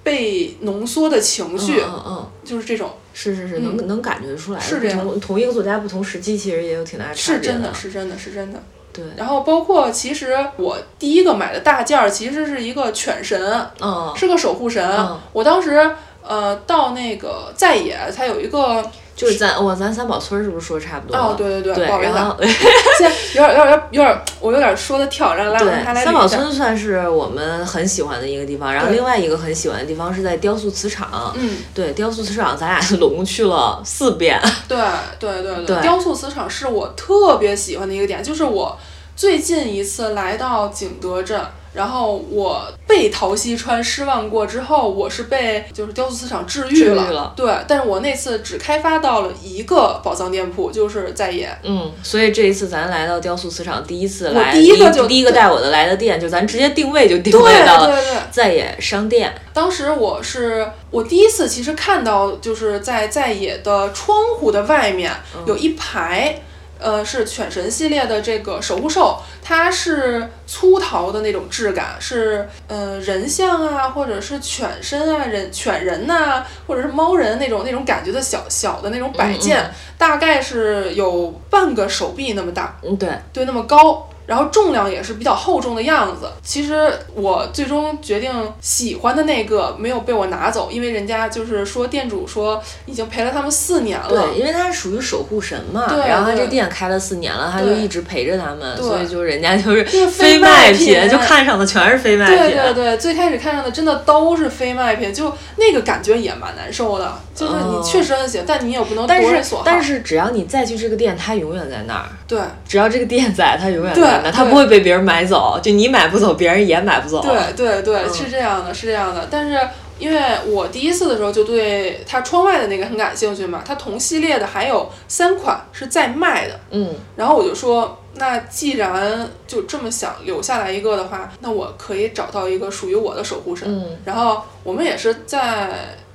[0.09, 2.89] 被浓缩的情绪，嗯嗯，就是这种。
[3.13, 4.59] 是是是，能能感觉出来。
[4.59, 5.19] 是这样。
[5.19, 7.13] 同一个作家，不同时期，其实也有挺大差别。
[7.13, 8.59] 是真的，是真的，是真的。
[8.91, 9.05] 对。
[9.15, 13.39] 然后包括，其实我第一个买的大件儿，其实是一个犬神，
[13.79, 14.83] 嗯，是个守护神。
[15.31, 15.91] 我当时
[16.23, 18.83] 呃到那个在野，它有一个。
[19.19, 21.17] 就是咱我咱三宝村是不是说的差不多？
[21.17, 22.55] 哦，对对对，不好意思，
[22.97, 26.05] 现在有点有点有点，我有点说的跳，然后拉他来。
[26.05, 31.33] 三宝村算是我们很喜欢的一个地方，然后另外一个很喜欢的地方是在雕塑磁场。
[31.35, 34.39] 嗯，对，雕塑磁场咱俩总共去了四遍。
[34.69, 34.79] 对
[35.19, 38.79] 对对对，雕塑磁场是我特别喜欢的一个点，就是我
[39.17, 41.37] 最近一次来到景德镇。
[41.73, 47.33] 然后我被陶溪川失望过之后，我是被就是雕塑磁场治愈了。
[47.35, 51.49] 对，但是我那次只开发到了一个宝藏店铺，就是在野。
[51.63, 57.95] 嗯，所以这一次咱来到雕塑磁场，第一次来，第一个就第一个带我的来的店，就咱直接定位就定位到了
[58.31, 59.33] 在野商店。
[59.53, 65.11] 当时我是我第一次其实看到就是在在野的窗户的外面
[65.45, 66.41] 有一排。
[66.79, 84.07] 呃，是犬神系列的这个守护兽，它是粗陶的那种质感，是呃人像啊，或者是犬身啊，人犬人呐，或者是猫人那种那种感觉的小小的那种摆件，大概是有半个手臂那么大，嗯，对，对，那么高。
[84.29, 86.29] 然后重量也是比较厚重的样子。
[86.43, 94.07] 其实我最终决定喜欢的那个没有被我拿走，因为人家就是说店主说已经陪了他们四年了。
[94.07, 95.87] 对，因为他是属于守护神嘛。
[95.87, 96.07] 对。
[96.07, 102.37] 然后他这店开了四年了，他就一直陪着他们，所以就人家就是非卖品，就看上的全是非卖品。
[102.37, 107.11] 对对对，最开始看上的真的都是非卖品，就那个感觉也蛮难受的。
[107.33, 109.63] 就是你确实很喜欢，但你也不能夺人所好。
[109.65, 112.05] 但是只要你再去这个店，他永远在那儿。
[112.27, 112.37] 对。
[112.67, 114.18] 只要这个店在，他永远在。
[114.31, 117.21] 他不会被别人买走，就你买不走，别人也买不走。
[117.21, 119.27] 对对对，是这样的，是这样的。
[119.29, 119.57] 但是
[119.97, 126.59] 因为我第一次的时候就对它窗外的那个很感兴趣嘛，它同系列的还有三款是在卖的。
[126.71, 133.67] 嗯，然后我就说，那既然就这么想留下来一个的话，那我可以找到一个属于我的守护神。
[133.67, 135.69] 嗯，然后我们也是在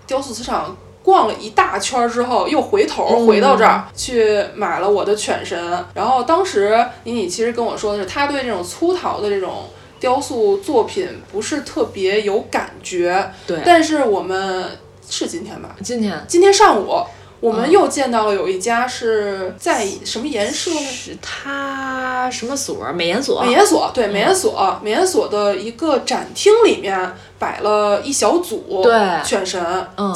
[0.06, 0.76] 雕塑磁场。
[1.04, 5.84] 逛了一大圈之后，又回头回到这儿去买了我的犬神。
[5.94, 9.68] 然后当时妮妮其实跟我说的是，他对这种粗陶的这种
[10.00, 13.30] 雕塑作品不是特别有感觉。
[13.46, 13.58] 对。
[13.64, 14.64] 但是我们
[15.06, 15.76] 是今天吧？
[15.82, 16.24] 今天。
[16.26, 17.04] 今天上午。
[17.40, 20.70] 我们又见到了有一家是在什么研社？
[20.70, 22.90] 是它什么所？
[22.94, 23.42] 美研所。
[23.42, 26.98] 美研所，对，美研所，美研所的一个展厅里面。
[27.44, 28.83] 摆了一小组
[29.22, 29.62] 犬神，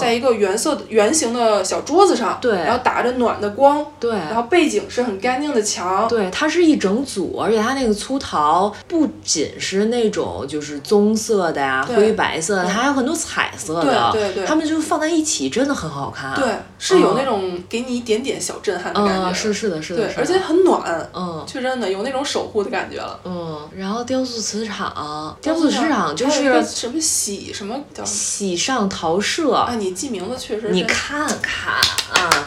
[0.01, 16.47] 在一个原色的圆形的小桌子上，对，然后打着暖的光，对，然后背景是很干净的墙，对，它是一整组，而且它那个粗陶不仅是那种就是棕色的呀、灰白色的，它还有很多彩色的，对对对，它们就放在一起，真的很好看，对，
[16.79, 28.05] 是有那种给你一点点小震撼的感觉，是是的，是的，对，而且很暖，嗯，确真的有那种守护的感觉了，嗯，然后雕塑磁场，雕塑磁场就是什么喜什么叫。
[28.05, 30.69] 喜上桃社啊，你记名字确实。
[30.71, 32.45] 你看看啊，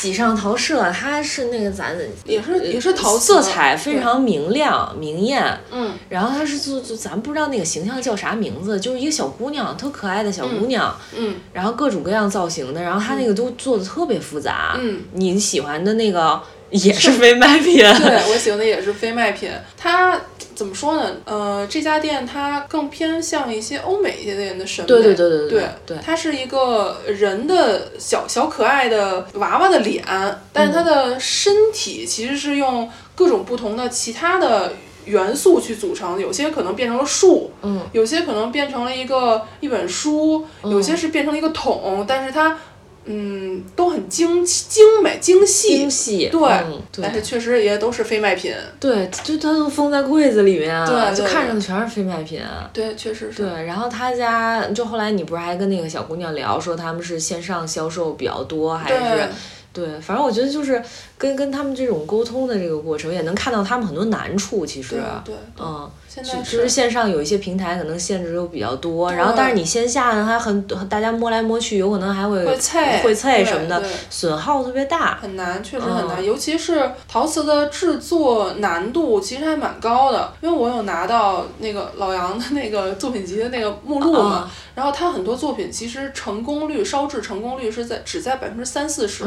[0.00, 5.56] 喜上桃社，它是那个咱也是也是桃色彩非常明亮明艳。
[5.70, 5.92] 嗯。
[6.08, 10.92] 然后它是做就咱不知道那个形象叫啥名字，就是一个小姑娘，特可爱的小姑娘。
[11.16, 11.36] 嗯。
[11.52, 14.76] 然后各种各样造型的，然后它那个都做的特别复杂。
[14.80, 15.02] 嗯。
[15.12, 17.76] 你喜欢的那个也是非卖品。
[17.76, 19.48] 对，我喜欢的也是非卖品。
[19.76, 20.20] 它。
[20.62, 21.10] 怎么说呢？
[21.24, 24.86] 呃，这家店它更偏向一些欧美一些的人的审美。
[24.86, 25.98] 对对对对对对。
[26.00, 30.04] 它是一个人的小小可爱的娃娃的脸，
[30.52, 34.72] 但是它的身体其实是用各种不同的其他的
[35.06, 42.56] 元素去组成，有些可能变成了树，嗯，有些可能变成了一个一本书，有些是变成了一个桶，但是它。
[43.04, 48.54] 嗯，都很精精美、精细、精细，对，但是确实也都是非卖品。
[48.78, 52.40] 对，就它都封在柜子里面，对，就看上去全是非卖品。
[52.72, 53.42] 对，确实是。
[53.42, 59.28] 对，然后他家就后来你不是还跟那个小姑娘聊，说他们是线上销售比较多，还是？
[59.72, 60.80] 对，反正我觉得就是
[61.16, 64.64] 跟跟他们这种沟通的这个过程，也能看到他们很多难处。
[64.66, 65.90] 其实，对，嗯。
[66.20, 89.24] 就是线上有一些平台可能限制又比较多，然后但是你线下呢还很大家摸来摸去，有可能还会会脆会脆什么的，损耗特别大，很难，确实很难，尤其是陶瓷的制作难度其实还蛮高的，因为我有拿到那个老杨的那个作品集的那个目录嘛，然后他很多作品其实成功率烧制成功率是在只在百分之三四十，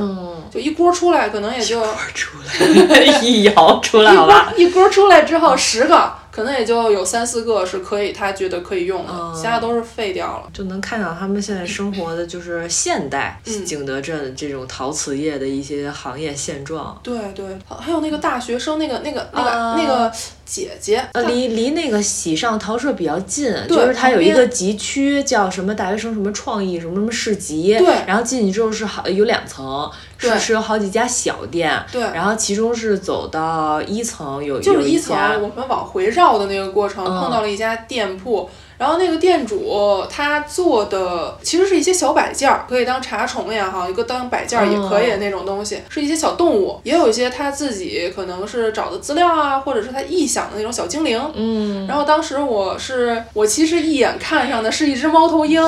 [0.51, 6.13] 就一锅出来可能也就一锅出来 一窑出来好吧，一锅出来之后十个。
[6.35, 10.49] 可能也就有三四个是可以，他觉得可以用的，其他都是废掉了。
[10.51, 16.99] 就能看到他们现在生活的就是现代景德镇这种陶瓷业的一些行业现状。
[17.01, 20.11] 对对，还有那个大学生，那个那个那个那个。
[20.45, 38.49] 姐姐，呃，离离那个喜上桃社比较近，就是它有一个集区叫什么大学生什么创意什么什么市集，对，然后进去之后是好有两层，是是有好几家小店，对，然后其中是走到一层有就是一层，我们往回绕的那个过程碰到了一家店铺。
[38.77, 51.21] 然后那个店主他做的其实是一些小摆件儿，可以当茶宠也好，一个当摆件儿也可以的那种东西，是一些小动物，也有一些他自己可能是找的资料啊，或者是他臆想的那种小精灵。
[51.35, 51.87] 嗯。
[51.87, 55.61] 然后当时我是我其实一眼看上的是一只猫头鹰，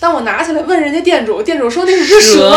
[0.00, 2.54] 但我拿起来问人家店主，店主说那是只蛇。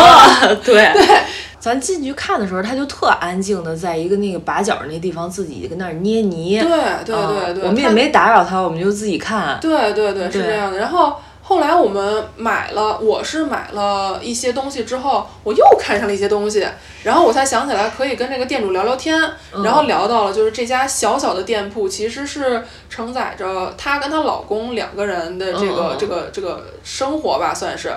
[0.63, 1.05] 对对。
[1.59, 6.59] 咱进去看的时候，他就特安静的在一个那个把角那地方自己跟那儿捏泥。
[6.59, 6.69] 对
[7.05, 9.59] 对对对，我们也没打扰他，我们就自己看。
[9.59, 10.77] 对对对，是这样的。
[10.77, 16.65] 然后后来我们买了，我是买了一些东西之后，我又看上了一些东西，
[17.03, 19.19] 然后我才想起来可以跟这个店主聊聊天，
[19.63, 27.91] 然后聊到了就是这家小小的店铺其实是承载着她跟她老公两个人的这个这个这个生活吧，算是。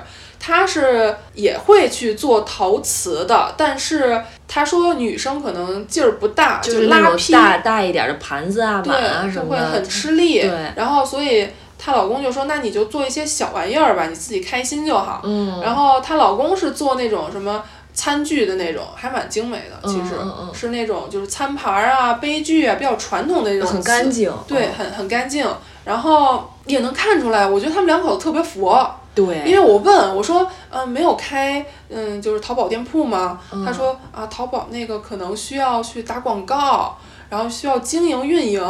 [0.45, 10.41] 他是也会去做陶瓷的，但是他说女生可能劲儿不大，就是拉坯大大一点的盘子啊、碗啊什么的，会很吃力。
[10.41, 15.61] 对，然后所以她老公就说：“那你就做一些小玩意儿吧，你自己开心就好。”嗯。
[15.63, 17.63] 然后她老公是做那种什么
[17.95, 20.17] 餐具的那种，还蛮精美的，其实
[20.53, 23.69] 是那种就是餐盘啊、杯具啊，比较传统的那种。
[23.71, 24.29] 很干净。
[24.49, 25.47] 对，很很干净，
[25.85, 28.93] 然后也能看出来，我觉得他们两口子特别佛。
[29.15, 33.39] 对，因为我问我说，嗯，没有开，嗯，就是淘宝店铺吗？
[33.65, 36.97] 他说啊，淘宝那个可能需要去打广告，
[37.33, 38.61] 然后需要经营运营。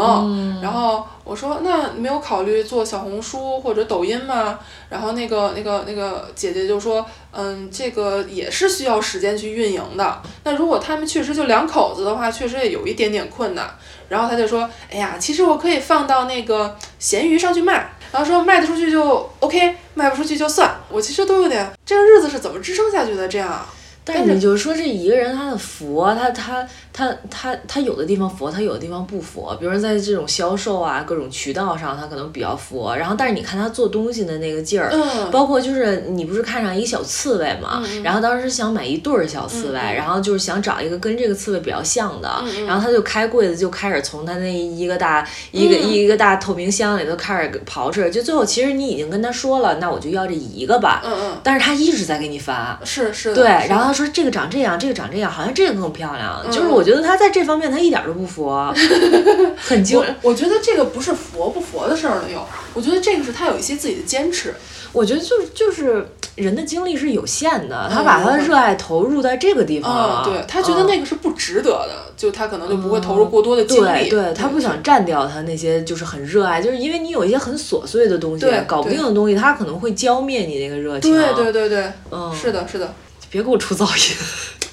[0.62, 4.56] 然后我说，那没有考虑做小红书或者抖音吗？
[4.88, 10.22] 然后那个那个那个姐姐就说，嗯，这个也是需要时间去运营的。
[10.44, 13.68] 那如果他们确实就两口子的话，确实也有一点点困难。
[14.08, 17.90] 然后他就说，哎呀，其实我可以放到那个闲鱼上去卖。
[18.12, 20.70] 然后说卖得出去就 OK，卖不出去就算。
[20.88, 23.26] 我其实都有点，这个日子是怎么支撑下去的？
[23.26, 23.66] 这样，
[24.04, 29.56] 但是你就说这一个人他的佛，他他他他他有的地方佛，他有的地方不佛。
[29.58, 32.94] 比如说在这种销售啊，各种渠道上，他可能比较佛。
[32.96, 42.28] 然后，但是你看他做东西的那个劲儿，嗯包括就是你不是看上一个小刺猬嘛，嗯然后当时想买一对儿小刺猬，然后就是想找一个跟这个刺猬比较像的，
[42.66, 52.78] 然后他就开柜子就开始从他那一个大一个、一个大透明箱里头开始刨出来，就最后其实你已经跟他说了，那我就要这一个吧，嗯嗯，但是他一直在给你发。
[52.84, 53.34] 是是的。
[53.34, 56.42] 对，然后他说这个长这样，这个长这样，好像这个更漂亮。
[56.44, 58.72] 嗯就是我觉得他在这方面他一点都不佛，
[59.56, 60.04] 很精我。
[60.22, 64.54] 我觉得这个不是佛不佛的事儿了，又，我觉得这个是他有一些自己的坚持。
[64.92, 70.22] 我觉得就是就是人的精力是有限的，他把他的热爱投入在这个地方嗯，了。
[70.26, 74.10] 对他觉得嗯那个是不值得的，就他可能就不会投入过多的精力。
[74.10, 81.10] 对对，他不想占掉他那些就是很热爱，就是因为你有一些很琐碎的东西对，搞不定的东西，他可能会浇灭你那个热情。
[81.10, 82.94] 对对对对，嗯，是的，是的。
[83.30, 84.14] 别给我出噪音。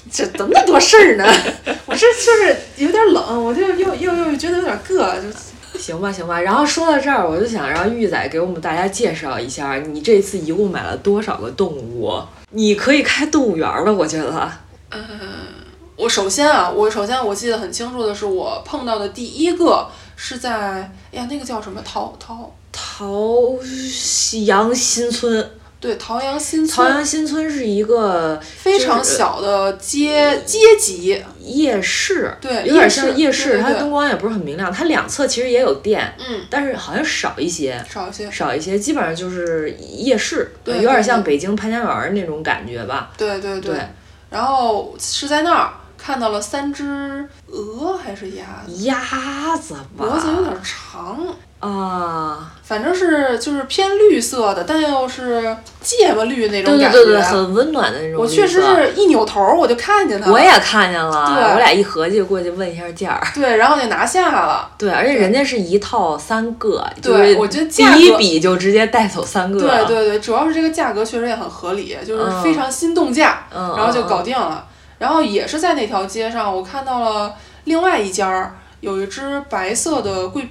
[0.12, 1.24] 这怎么那么多事儿呢？
[1.86, 6.40] 我这就是有点冷，我就又又又觉得有点硌，就行吧，行吧。
[6.40, 12.20] 然后说到这儿，我就想让玉仔给我们大家介绍一下，你这次一共买了多少个动物？
[12.50, 14.50] 你可以开动物园了，我觉得。
[14.90, 14.98] 呃
[15.96, 19.86] 我首先啊，我首先我记得很清楚的是，我碰到的第一个
[20.16, 23.52] 是在，哎呀，那个叫什么桃桃，桃
[24.46, 25.50] 阳新村，
[25.80, 26.86] 对，桃阳新村。
[26.86, 37.82] 陶，阳新村是一个非常小的街街级，夜市，对有点像夜市，它灯光也不是很明亮，它两侧其实也有店，嗯，但是好像少一些。
[37.88, 43.10] 少一些，少一些，基本上就是夜市，对有点对像北京潘家园儿那种感觉吧。
[43.16, 43.74] 对对对，
[44.28, 51.26] 然后是在那儿看到了三只鹅还是鸭子，鸭子吧，脖子有点长。
[51.60, 56.92] 啊，反正是就是偏绿色的，但又是芥末绿那种感觉。
[56.92, 60.32] 对对对对，很温暖的那种我确实是一扭头我就看见它了。
[60.32, 63.20] 我也看见了，对我俩一合计过去问一下价儿。
[63.34, 64.70] 对，然后就拿下了。
[64.78, 69.60] 对，而且人家是一套三个，对我就是第觉得价格一笔就直接带走三个。
[69.60, 74.66] 对对对，主要是这个价格确实也很合理，就是嗯非常心动价，嗯，然后就搞嗯定了。
[74.98, 77.34] 然后也是在那条街上，我看到了
[77.64, 80.48] 另外一家儿有一只白色的贵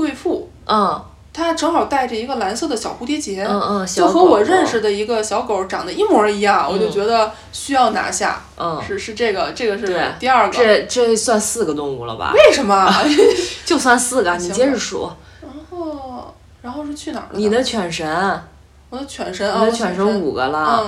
[0.00, 3.44] 贵妇，嗯她正好带着一个蓝色的小蝴蝶结。
[3.44, 8.42] 嗯嗯，就和我认识的一个小狗长得一模一样，我就嗯觉得需要拿下。
[8.56, 9.86] 嗯，是是这个，这个是
[10.18, 10.56] 第二个。
[10.56, 12.32] 这这算四个动物了吧？
[12.34, 12.90] 为什么？
[13.64, 15.10] 就算四个，你接着数。
[15.42, 17.38] 然后然后是去哪儿了？
[17.38, 18.42] 你的犬神，
[18.88, 20.82] 我的犬神啊，你的犬神五个了，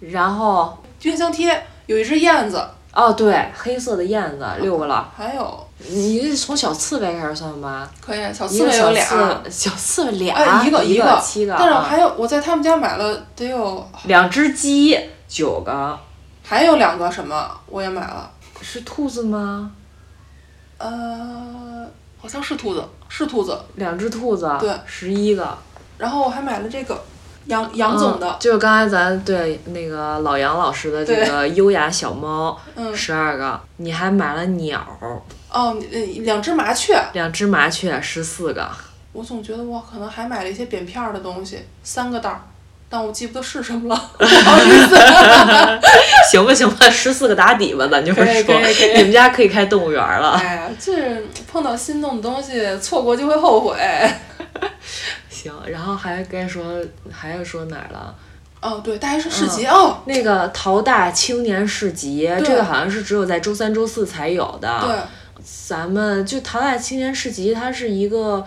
[0.00, 5.10] 嗯，然后冰箱贴有一只燕子，哦对，黑色的燕子六个了。
[5.14, 11.82] 还有你从小刺猬开始算吧，可以小刺猬有俩，小刺猬俩，哎，一个一个七个，但是啊。
[11.82, 14.98] 还有我在他们家买了得有两只鸡
[15.28, 15.98] 九个，
[16.42, 18.30] 还有两个什么我也买了，
[18.62, 19.72] 是兔子吗？
[20.78, 21.86] 呃，
[22.20, 24.70] 好像是兔子，是兔子，两只兔子，对。
[24.86, 25.56] 十一个。
[25.98, 27.02] 然后我还买了这个
[27.46, 28.28] 杨杨总的。
[28.28, 34.84] 嗯，就是刚才咱对那个老杨老师的这个优雅小猫，嗯，十二个，你还买了鸟，
[35.54, 38.68] 哦，呃两只麻雀，两只麻雀，十四个。
[39.12, 42.40] 我总觉得我可能还买了一些扁片儿的东西，三个袋儿，
[42.88, 44.96] 但我记不得是什么了， 不好意思。
[46.28, 48.60] 行吧行吧，十四个打底吧，咱就是说
[48.96, 50.32] 你们家可以开动物园了。
[50.32, 50.92] 哎呀，这
[51.46, 53.76] 碰到心动的东西，错过就会后悔。
[55.30, 56.64] 行，然后还该说
[57.12, 58.12] 还要说哪儿了？
[58.60, 64.80] 哦，对，大学生市集、哦，那个陶大青年市集，对这个好像是只有在周三、周四才有的。
[64.80, 64.96] 对，
[65.44, 68.44] 咱们就陶大青年市集，它是一个。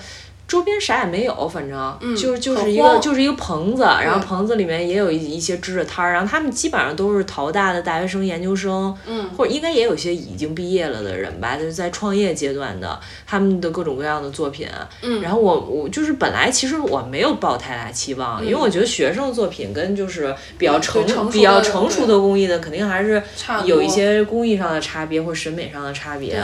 [0.48, 14.66] 周边啥也没有，反正、嗯就是就是一个就是一个棚子，然后棚子里面也有一一些支着摊儿，然后他们基本上都是陶大的大学生、研究生，嗯，或者应该也有一些已经毕业了的人吧，就是在创业阶段的，他们的各种各样的作品。
[15.02, 23.22] 嗯然后我我就是本来其实我没有抱太大期望，因为我觉得学生的作品跟就是比较成比较成熟的工艺的，肯定还是
[23.66, 26.42] 有一些工艺上的差别或审美上的差别。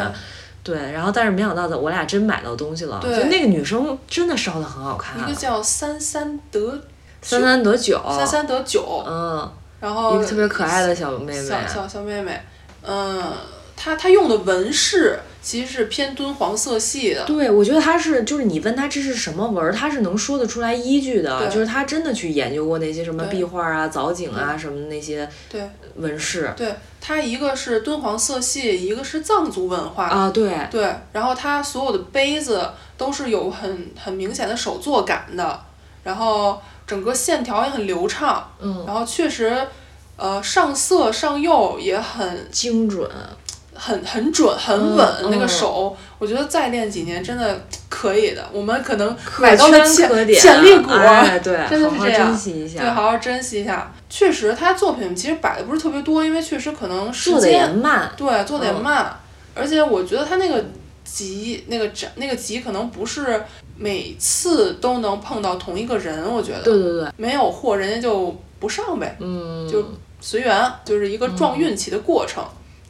[0.63, 6.81] 对对，然后但是没想到的，我俩真买到东西了，对就那个女生真的烧的很好看一，个叫三三得
[7.21, 12.39] 三三得九，三三得九，嗯，然后一个特别可爱的小妹妹，小小小妹妹，
[12.81, 13.33] 嗯，
[13.75, 25.61] 她她用的纹饰其实是偏敦煌色系的，对，我觉得她是，就是你问她这是什么纹儿，他是能说得出来依据的，对就是她真的去研究过那些什么壁画啊、藻井啊什么那些对
[25.95, 26.73] 纹饰对，
[27.05, 32.65] 它一个是敦煌色系，一个是藏族文化，啊，对，对，然后它所有的杯子
[32.97, 35.59] 都是有很很明显的手作感的，
[36.01, 39.67] 然后整个线条也很流畅，嗯，然后确实
[40.15, 43.11] 呃上色上釉也很精准，
[43.75, 45.47] 很很准很嗯稳，那个嗯。
[45.47, 48.43] 手，我觉得再练几年真的可以的。
[48.51, 53.93] 我们可能买到了圈可潜潜力股，哎，对，真的是这样珍惜一对，好好珍惜一下。
[54.09, 58.81] 确实，他作品其实摆的不是特别多，因为确实可能时做的也间慢，对做的也嗯。
[58.81, 59.15] 慢，
[59.55, 60.63] 而且我觉得他那个
[61.03, 63.43] 集那个展那个集可能不是
[63.75, 69.83] 每次都能碰到同一个人，我觉得对对对，没有货人家就不上呗，嗯，就
[70.21, 72.43] 随缘，就是一个撞运气的过程。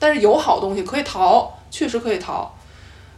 [0.04, 2.54] 但是有好东西可以淘，确实可以淘。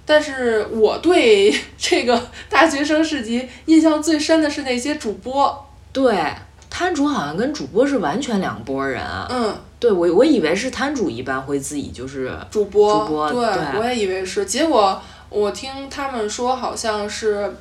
[0.06, 6.16] 但是我对 这个大学生市集印象最深的是那些主播，对。
[6.70, 9.26] 摊主好像跟主播是完全两拨人啊！
[9.30, 14.46] 嗯，对我我以为是摊主一般会自己就是主播，主播对对我也以为是。
[14.46, 17.56] 结果我听他们说好像是，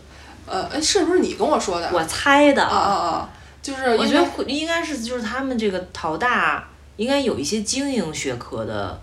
[0.47, 1.89] 呃，哎，是不是你跟我说的？
[1.95, 3.29] 我猜的，啊啊啊！
[3.63, 9.01] 就是我觉得会应该是就是他们这个淘大应该有一些经营学科的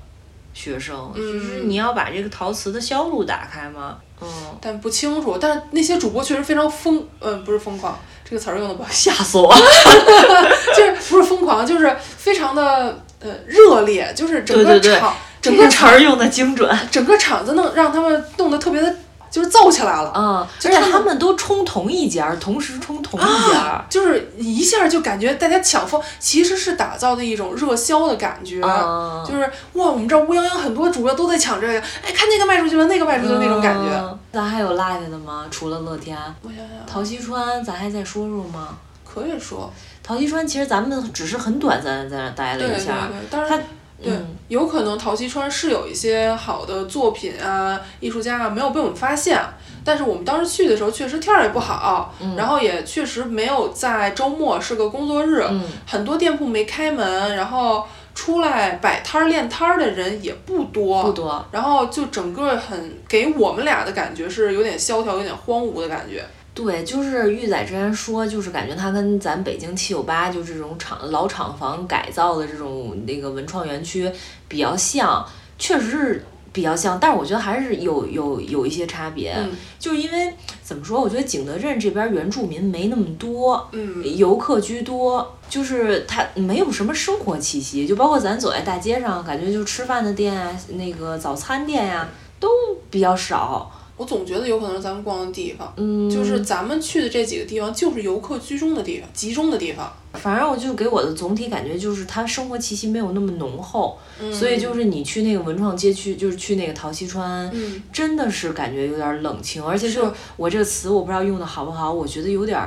[0.53, 3.97] 学生，嗯就是你要把这个陶瓷的销路打开吗。
[4.23, 4.27] 嗯，
[4.61, 5.37] 但不清楚。
[5.41, 9.57] 但是那些主播确实非常疯，嗯，不是疯狂，这个词儿用的不好，吓死我了！
[10.77, 16.77] 就是不是疯狂，就是非常的呃热烈，就是整个对对对场这个词整个场儿用的精准。
[16.91, 18.95] 整个场子弄让他们弄得特别的，
[19.31, 20.13] 就是燥起来了。
[20.15, 23.83] 嗯，就他们而且他们都冲同一家，同时冲同一家。
[23.89, 28.61] 就是一下就感觉大家抢风，其实是打造的一种热销的感觉。
[28.61, 29.41] 嗯，就是
[29.73, 33.89] 哇，我们这儿乌泱泱很多主播都在抢这个，哎，看那个卖出去了，那个卖出去了那种感觉。
[33.97, 35.45] 嗯咱还有落下的吗？
[35.51, 38.69] 除了乐天，我想想，陶溪川，咱还再说说吗？
[39.03, 39.69] 可以说，
[40.01, 43.09] 陶溪川其实咱们只是很短暂的在那儿待对对对了一下，，
[43.49, 43.59] 他
[44.01, 49.39] 对嗯有可能陶溪川是有一些好的作品啊，艺术家啊没有被我们发现。
[49.83, 57.83] 但是我们当时去的时候，确实天儿也不好，嗯然后也确实没有在周末是个工作日，嗯很多店铺没开门，然后
[58.13, 61.43] 出来摆摊儿练摊儿的人也不多，不多。
[61.51, 66.23] 然后就整个很给我们俩的感觉是有点萧条、有点荒芜的感觉。
[66.53, 74.11] 对，就是玉仔之前说，就是感觉它跟咱北京七九八就这种厂老厂房改造的这种那个文创园区
[74.49, 75.25] 比较像，
[75.57, 92.09] 确实是比较像，但是我觉得还是有有有一些差别，嗯就是因为怎么说，我觉得景德镇这边原住民没那么多，嗯游客居多，就是它没有什么生活气息，就包括咱走在大街上，感觉就吃饭的店啊，那个早餐店呀、
[92.41, 92.49] 都
[92.89, 93.71] 比较少。
[94.01, 99.93] 我总觉得有可能是咱们逛的地方，嗯，就是咱们去的这几个地方，就是游客居中的地方，集中的地方。
[100.13, 112.59] 反正我就给我的总体感觉就是它生活气息没有那么浓厚，嗯所以就是你去那个文创街区，就是去那个陶溪川，嗯，真的是感觉有点冷清，而且就是我这个词我不知道用的好不好，我觉得有点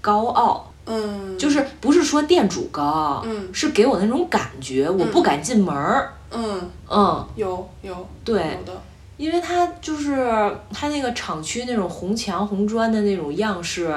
[0.00, 6.12] 高傲，嗯，就是不是说店主高傲，嗯是给我那种感觉，我不敢进门儿。
[6.34, 6.60] 嗯，
[6.90, 8.82] 嗯，有有对，有的，
[9.22, 13.94] 因为它就是它那个厂区那种红墙红砖的那种样式，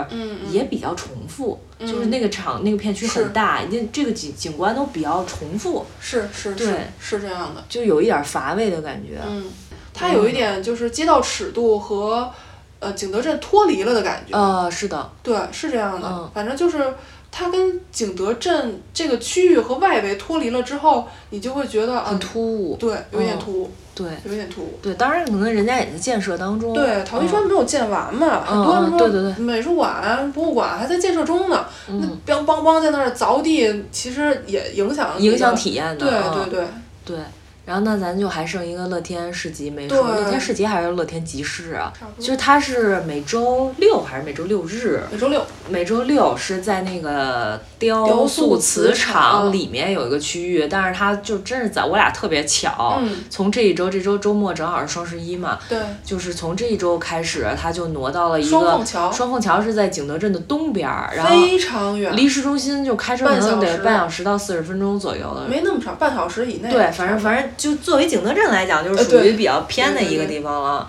[0.51, 7.65] 也比较重复，嗯就是那个厂那个片区很大，那这个景景观都比较重复，是是是是这样的。
[7.67, 9.19] 就有一点乏味的感觉。
[9.27, 9.49] 嗯，
[9.95, 12.31] 它有一点就是街道尺度和
[12.79, 14.37] 呃景德镇脱离了的感觉。
[14.37, 16.07] 呃，是的，对，是这样的。
[16.07, 16.93] 嗯反正就是
[17.37, 22.77] 它跟景德镇这个区域和外围脱离了之后，你就会觉得啊很，突兀。
[22.77, 24.79] 对，有点嗯突兀，对有点突兀。
[24.81, 26.73] 对，当然可能人家也在建设当中。
[26.73, 31.65] 对，陶溪嗯川没有建完嘛，很多嗯人说对对对美术馆、博物馆还在建设中呢。
[31.89, 36.09] 嗯，那梆梆梆在那儿凿地，其实也影响影响体验的。
[36.09, 36.67] 对嗯对对，
[37.03, 37.17] 对。
[37.65, 41.91] 然后那咱就还剩一个乐天市集没说，乐天市集还是乐天集市啊？
[42.19, 45.01] 就是它是每周六还是每周六日？
[45.11, 45.43] 每周六。
[45.67, 65.47] 每周六是在那个雕雕塑塑瓷瓷厂厂里面有一个区域，但是它就真是在我俩特别巧，嗯，从这一周这周周末正好是双十一嘛，对，就是从这一周开始，它就挪到了一个双凤桥双凤桥是在景德镇的东边儿，然后非常远，离市中心就开车可能得半小时半小时到四十分钟左右了。
[65.49, 66.69] 没那么长，半小时以内。
[66.71, 70.87] 对，反正反正就作为景德镇来讲，就是属于比较偏的一个地方了。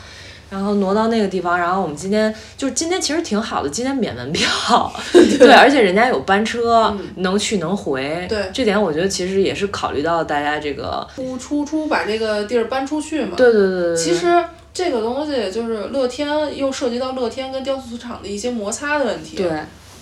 [0.49, 7.09] 然后挪到那个地方，然后我们今天就是今天其实挺好的，今天免门票， 对，而且人家有班车，嗯。
[7.17, 8.49] 能去能回，对。
[8.53, 13.33] 这点我觉得其实也是考虑到大家这个，出出出把这个地儿搬出去嘛。
[13.37, 19.37] 对对对对对，其实这个东西就是乐天，又涉及到乐天跟雕塑瓷厂的一些摩擦的问题。
[19.37, 19.51] 对，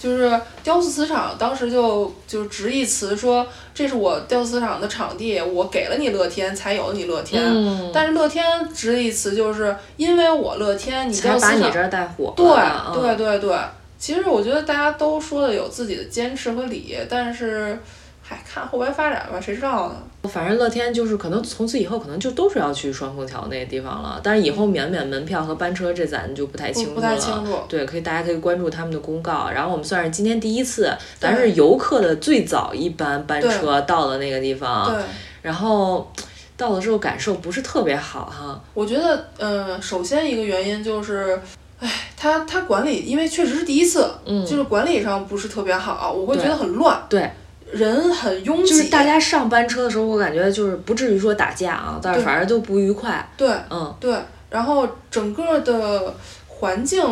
[0.00, 7.42] 就是雕塑瓷厂当时就就直译词说，这是我雕塑瓷厂的场地，我给了你乐天，才有你乐天。
[7.42, 13.56] 嗯，但是乐天直译词就是因为我乐天，你才雕塑瓷厂把你这儿带火对嗯对对对，
[13.98, 17.78] 其实我觉得大家都说的有自己的坚持和理，但是
[18.26, 19.96] 嗨，看后边发展吧，谁知道呢？
[20.30, 26.94] 反正乐天就是可能从此以后可能就都是要去双凤桥那个地方了，但是以后免不免门票和班车这咱就不太清楚了。
[26.94, 29.50] 不太清楚对，可以大家可以关注他们的公告。
[29.50, 35.02] 然后我们算是今天第一次，咱是游客的最早一班班车到了那个地方，对，
[35.42, 36.10] 然后
[36.56, 38.58] 到了之后感受不是特别好哈。
[38.72, 41.38] 我觉得，呃，首先一个原因就是，
[41.78, 47.30] 哎，他他管理，因为确实是第一次，嗯就是管理上不是特别好，我会觉得很乱，对，
[47.74, 53.28] 人很拥挤，就是大家上班车的时候，我感觉就是不至于说打架啊，但是反正都不愉快。
[53.36, 54.16] 对嗯，对，
[54.50, 56.14] 然后整个的
[56.48, 57.04] 环境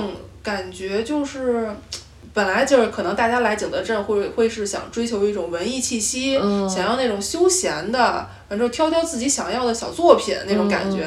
[0.43, 1.69] 感觉就是。
[2.35, 11.07] 本来就是可能大家来景德镇会会是想追求一种文艺气息，嗯想要那种休闲的，完之后挑挑自己想要的小作品那种感觉。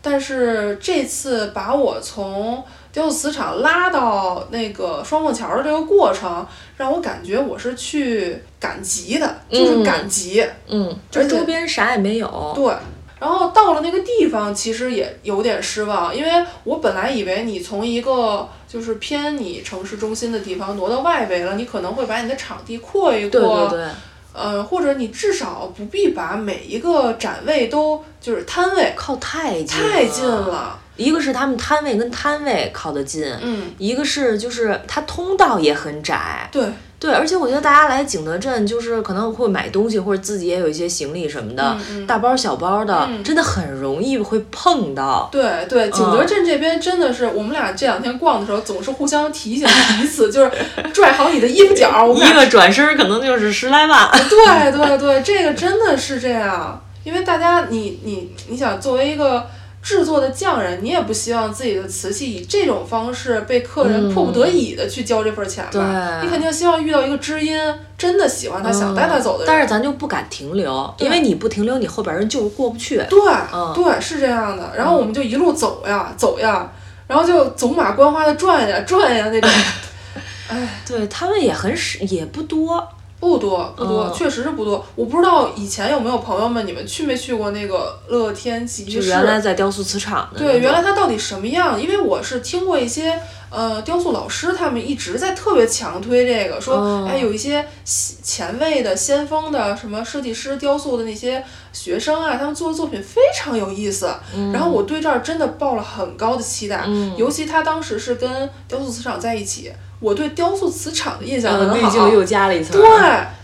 [0.00, 6.46] 但是这次把我从雕塑磁场拉到那个双凤桥的这个过程，
[6.78, 10.46] 让我感觉我是去赶集的，就是赶集。
[10.68, 12.52] 嗯，就而周边啥也没有。
[12.54, 12.72] 对，
[13.18, 16.30] 然后到了那个地方，其实也有点失望，因为
[16.62, 23.88] 我本来以为你从一个就是偏你城市中心的地方挪到外围了，你可能会把你的场地扩一扩，对对对，
[24.32, 30.24] 呃，或者你至少不必把每一个展位都就是摊位靠太近太近。
[30.24, 36.48] 了，一个是他们摊位跟摊位靠得近，嗯，一个是就是它通道也很窄。
[36.50, 36.64] 对，
[37.02, 41.76] 对，而且我觉得大家来景德镇，就是可能会买东西，或者自己也有一些行李什么的，
[42.06, 45.28] 大包小包的，嗯真的很容易会碰到。
[45.32, 50.52] 对对，景德镇这边真的是，我们俩这两天逛的时候，总是互相提醒彼此，就是
[50.94, 52.06] 拽好你的衣服角儿。
[52.06, 54.08] 我们一个 转身可能就是十来万。
[54.30, 59.44] 对对对，这个真的是这样，因为大家你你你想作为一个
[59.82, 65.70] 制作的匠人，你也不希望自己的瓷器以这种方式被客人迫不得已的去交这份钱吧？
[65.72, 67.58] 对你肯定希望遇到一个知音，
[67.98, 69.46] 真的喜欢他，想带他走的人。
[69.46, 72.96] 但是咱就不敢停留，因为你不停留，你后边人就是过不去。
[73.10, 73.20] 对、
[73.52, 76.70] 嗯对是这样的，然后我们就一路走呀走呀，
[77.08, 79.50] 然后就走马观花的转呀转呀那种。
[80.48, 82.86] 哎，对他们也很少，也不多。
[83.22, 84.84] 不多不多，嗯确实是不多。
[84.96, 91.80] 我不知道以前有没有朋友们，你们去没去过那个乐天集原来在雕塑瓷厂的对，原来它到底什么样？
[91.80, 93.16] 因为我是听过一些
[93.48, 104.12] 呃雕塑老师，他们一直在特别强推这个，说、哦哎有一些先前卫的、先锋的什么设计师雕塑的那些学生啊，他们做的作品非常有意思。
[104.52, 109.70] 然后我对这儿真的抱了很高的期待，嗯尤其他当时是跟雕塑瓷厂在一起，
[110.02, 111.74] 我对雕塑瓷厂的印象嗯，很好。
[111.76, 112.76] 滤镜又加了一层。
[112.78, 112.88] 对，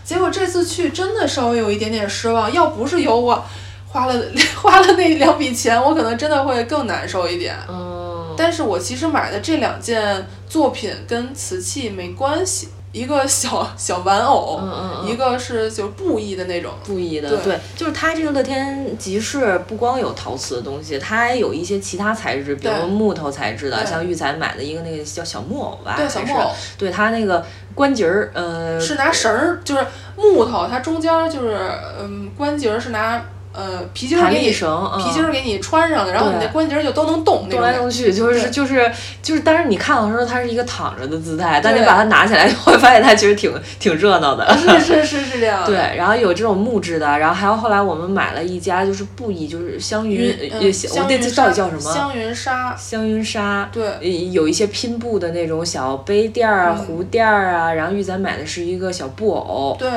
[0.03, 2.51] 结果这次去真的稍微有一点点失望。
[2.53, 3.43] 要不是有我
[3.87, 4.21] 花了
[4.61, 7.55] 花了那两笔钱，我可能真的会更难受一点。
[7.69, 15.09] 嗯，但是我其实买的这两件作品跟瓷器没关系，一个小小玩偶，嗯嗯嗯。
[15.09, 16.71] 一个是就是布艺的那种。
[16.83, 17.39] 布艺的，对。
[17.43, 26.51] 对，就是它这个乐天集市不光有陶瓷的东西，它还有一些其他材质，比如对木头材质的，像玉仔买的一个那个叫小木偶吧，对，小木偶。
[26.77, 29.85] 对它那个关节儿，呃，是拿绳儿，就是
[30.15, 31.57] 木头，它中间就是
[31.99, 37.47] 嗯关节儿是拿呃皮筋儿给你皮筋儿给你穿上的，然后你对那关节儿就都能动。
[37.49, 38.91] 动来动去，就是就是
[39.21, 44.55] 就是，但是你看到的时候，它是一个躺着的姿态，但你把它拿起来，就 会发现它其实挺挺热闹的。
[44.57, 45.63] 是是是是这样。
[45.67, 51.81] 对，然后有这种木质的，然后还有后来我们买了一家就是布艺，就是香云，云呃嗯香我那这到底叫什么？
[51.81, 53.67] 香云纱，香云纱。
[53.71, 59.89] 对呃有一些拼布的那种小杯垫儿啊、嗯壶垫儿啊，然后玉仔买的是一个小布偶，对，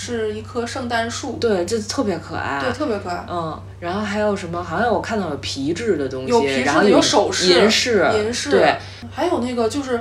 [0.00, 2.60] 是一棵圣诞树，对，这特别可爱。
[2.62, 3.26] 对，特别可爱。
[3.28, 4.62] 嗯，然后还有什么？
[4.62, 8.76] 好像我看到有皮质的东西，有皮质的然后有首饰银饰，银饰对
[9.12, 10.00] 还有那个就是，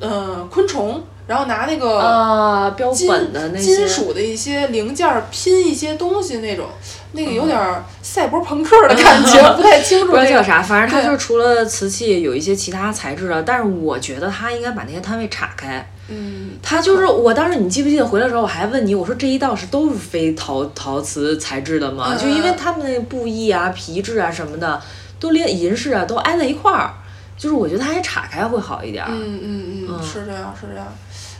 [0.00, 6.66] 呃、昆虫，然后拿那个啊，标、本的那些金属的一些零件儿拼一些东西那种，
[7.12, 10.18] 那个有点儿赛博朋克的嗯感觉， 不太清楚那个。
[10.20, 15.88] 不知道叫啥，反正它就是除了瓷器，有一些其他材质的，但是我觉得它应该把那些摊位岔开。
[16.08, 22.06] 嗯，它就是我当时你记不记得回来的时候，我还问你，我说这一道是都是非陶陶瓷材质的吗？
[22.10, 24.80] 嗯就因为他们那布艺啊、皮质啊什么的，
[25.18, 26.94] 都连银饰啊都挨在一块儿，
[27.36, 29.10] 就是我觉得它还岔开会好一点儿。
[29.10, 30.86] 嗯嗯嗯，嗯是这样是这样。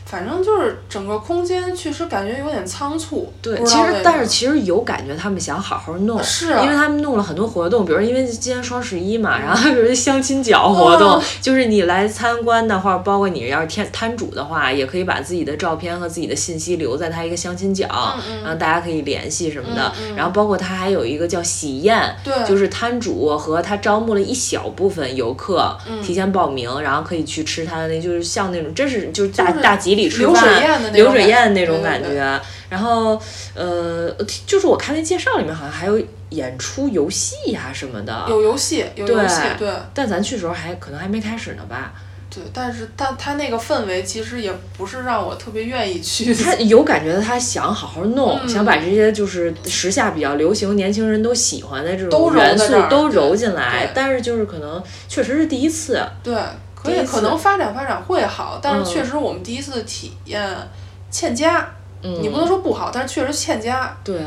[0.09, 3.31] 反正就是整个空间确实感觉有点仓促。
[3.41, 6.63] 对，其实但是其实有感觉他们想好好弄，是啊。
[6.63, 11.21] 因为他们弄了很多活动，比如因为今天双十一嘛，然后比如相亲角活动，嗯。
[11.41, 17.87] 就是你来参观的话，包括你要是摊摊主的话，也可以把自己的照片和自己的信息留在他一个相亲角，
[18.27, 19.91] 嗯然后大家可以联系什么的。
[20.15, 22.33] 然后包括他还有一个叫喜宴，对。
[22.47, 26.01] 就是摊主和他招募了一小部分游客、嗯。
[26.01, 30.89] 提前报名，然后可以去吃他的那，就是像那种真是就是大、就是大吉里吃流水饭宴的
[31.59, 32.41] 那种感觉。
[32.69, 33.19] 然后
[33.55, 34.13] 呃，
[34.45, 35.97] 就是我看那介绍里面好像还有
[36.29, 41.93] 演出游戏呀、什么的，有游戏，有游戏，对但咱去的时候还可能还没开始呢吧。
[42.29, 46.35] 对，但是但他那个氛围其实也不是让我特别愿意去。
[46.35, 53.89] 他 有感觉他想好好弄，嗯想把这些就是时下比较流行、年轻人都喜欢的这种元素都揉进来。
[53.95, 56.35] 但是就是可能确实是第一次，对，
[56.91, 60.49] 可第一次以可能发展发展会好，但嗯是确实我们第一次体验
[61.11, 61.67] 欠佳。
[62.01, 63.97] 嗯，你不能说不好，但是确实欠佳。
[64.03, 64.21] 对。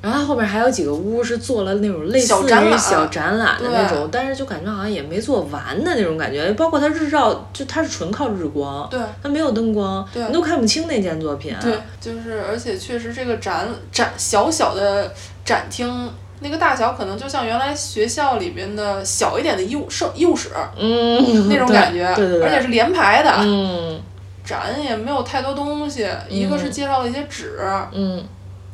[0.00, 6.52] 然后它后面还有几个屋是做了那种类似于小展览小展览的那种，但是就感觉好像也没做完的那种感觉。
[6.54, 11.54] 包括它日照，就它是纯靠日光，对它没有灯光，对你都看不清那件作品。
[11.62, 15.12] 对，就是而且确实这个展展小小的
[15.44, 16.10] 展厅。
[16.42, 24.00] 那个大小可能就像原来学校里边的小一点的医务室医务室嗯，那种感觉，对对对，而且是连排的，嗯
[24.44, 27.60] 展也没有太多东西，一个是介绍了一些纸，
[27.92, 28.22] 嗯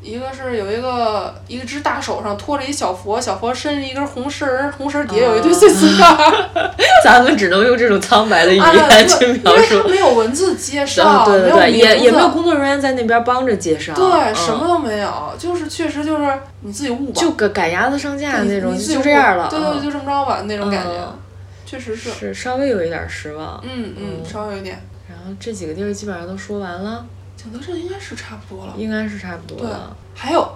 [0.00, 6.70] 一个是有一个一只大手上托着一小佛，小佛伸着一根红绳儿，红绳儿底下有一堆碎瓷片儿，
[7.04, 9.88] 咱们只能用这种苍白的语啊，言去描述为它。
[9.88, 21.18] 没有文字介绍，对对对，没有名字也也没有工作人员在那边帮着介绍，对，嗯什么都没有，就是确实就是你自己悟吧，就赶赶鸭子上架你那种，你自己悟就这样了，对对，嗯就这么着吧，那种感觉嗯，
[21.66, 23.60] 确实是，是稍微有一点失望。
[23.64, 24.80] 嗯嗯，嗯稍微有点。
[25.08, 27.04] 然后这几个地儿基本上都说完了，
[27.48, 30.46] 景德镇应该是差不多了，应该是差不多对了。，还有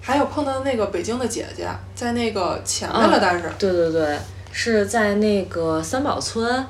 [0.00, 4.18] 还有碰到那个北京的姐姐，在那个前面了，但是对对对，
[4.50, 6.66] 是在那个三宝村。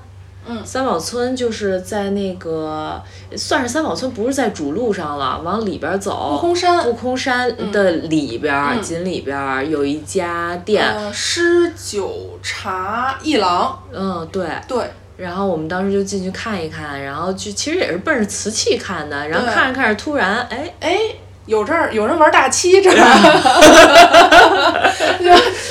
[0.47, 3.01] 嗯三宝村就是在那个
[3.37, 6.35] 算是三宝村，不是在主路上了，往里边走。
[6.35, 14.91] 悟空山悟空山的里边儿，嗯紧里边儿有一家店，呃，诗酒茶一郎，嗯，对，对，
[15.21, 20.97] 然后我们当时就进去看一看，然后就其实也是奔着瓷器看的，然后看着看着，突然哎，哎，
[21.45, 22.97] 有这儿有人玩大漆，这儿，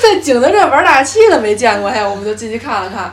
[0.00, 3.12] 在景德镇玩大漆的没见过，嘿，我们就进去看了看。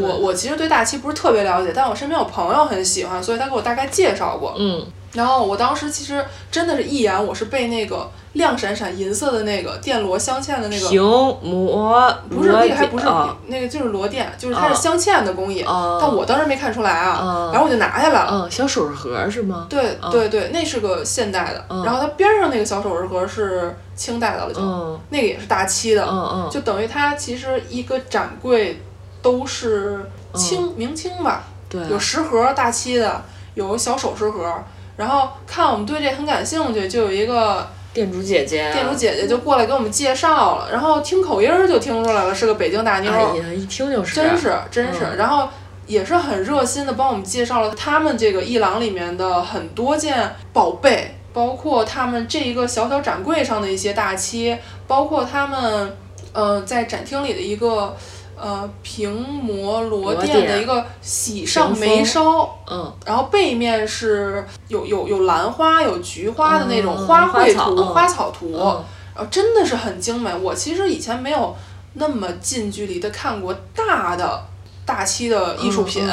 [0.00, 4.54] 我我其实对大漆不是特别了解，但我身边有朋友很喜欢，所以他给我大概介绍过。
[4.58, 18.30] 嗯，然后我当时其实真的是一眼，我是被那个亮闪闪银色的那个电罗镶嵌的那个，平膜不是那个还不是、哦那个就是螺钿，就是它是哦镶嵌的工艺，哦但我当时没看出来啊，哦然后我就拿下来了。
[18.30, 19.66] 嗯，小首饰盒是吗？
[19.68, 21.84] 对哦对对，那是个现代的，嗯。
[21.84, 24.98] 然后它边上那个小首饰盒是清代的了就，嗯。
[25.10, 28.80] 那个也是大漆的，嗯嗯，就等于它其实一个展柜
[29.20, 31.42] 都是清、明清吧，
[31.90, 33.20] 有十盒大漆的，
[33.54, 34.54] 有小首饰盒，
[34.96, 37.66] 然后看我们对这很感兴趣，就有一个
[37.98, 45.48] 店主姐姐，店主姐姐就过来给我们介绍了，然后听口音儿就听出来了是个北京大妞儿，哎呀，一听就是，真是真是，嗯然后
[45.88, 55.96] 也是很热心的帮我们介绍了他们这个艺廊里面的很多件宝贝，包括他们这一个小小展柜上的一些大漆，包括他们
[56.32, 57.96] 呃在展厅里的一个。
[58.40, 62.92] 呃，平膜螺螺钿钿的一个喜上眉梢，嗯。
[63.04, 67.86] 然后背面是有有有兰花、有菊花的那种嗯花卉图、花草嗯。
[67.86, 68.84] 花草图，嗯。
[69.16, 70.32] 然后真的是很精美。
[70.34, 71.56] 我其实以前没有
[71.94, 74.40] 那么近距离的看过大的
[74.86, 76.08] 大漆的艺术品，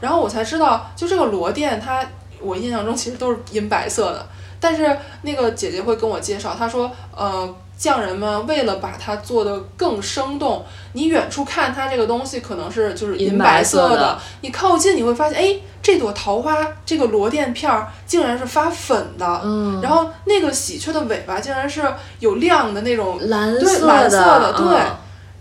[0.00, 2.06] 然后我才知道，就这个罗甸，它
[2.40, 4.26] 我印象中其实都是银白色的，
[4.60, 7.54] 但是那个姐姐会跟我介绍，她说，呃。
[7.76, 16.56] 匠人们为了把它做得更生动，你远处看它这个东西可能是就是银银白色的你靠近你会发现，哎，这朵桃花
[16.86, 21.82] 这个螺钿片儿竟然是发粉的，嗯，然后那个喜鹊的尾巴竟然是
[22.20, 24.80] 有亮的那种蓝蓝色的嗯对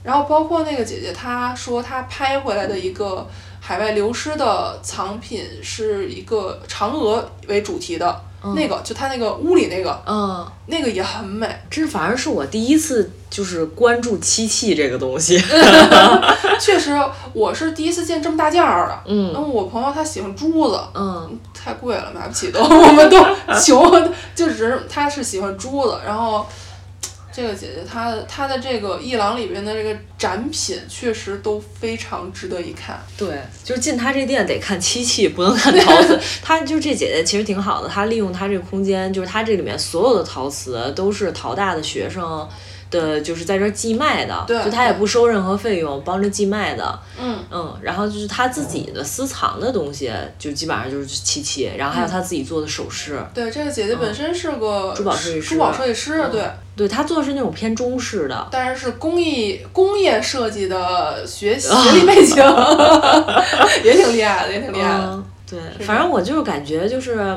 [0.03, 3.25] 然后包括那个姐姐，她说她拍回来的一个
[3.61, 8.21] 海外流失的藏品是一个嫦娥为主题的，
[8.55, 15.41] 那个就他那个屋里那个嗯，那个也很美，这反而是我第一次就是关注漆器这个东西，
[16.59, 16.91] 确实
[17.33, 18.99] 我是第一次见这么大件儿的。
[19.07, 23.17] 嗯嗯，我朋友他喜欢珠子，嗯太贵了，买不起都， 我们都
[23.63, 26.45] 穷，就只是他是喜欢珠子，然后。
[27.35, 33.03] 这个姐姐她的她的这个艺廊里边的这个展品确实都非常值得一看。
[33.17, 36.19] 对，就是进她这店得看漆器，不能看陶瓷。
[36.43, 42.47] 她就这姐姐其实挺好的，她利用她这个空间，就是她这里面所有的陶瓷都是陶大的学生
[42.99, 46.99] 的，就是在这儿寄卖的，就他也不收任何费用，帮着寄卖的。
[47.19, 53.19] 嗯，嗯，然后就是他自己的私藏的东西，就基本上就是七七，然后还有他自己做的首饰。
[53.33, 56.43] 对，这个姐姐本身是个珠宝设计师珠宝设计师，嗯对，
[56.75, 58.47] 对，她做的是那种偏中式的。
[58.51, 62.35] 但是是工艺工业设计的学 学啊历背景，
[63.83, 65.09] 也挺厉害的，也挺厉害的。
[65.11, 67.35] 嗯，对，反正我就是感觉就是。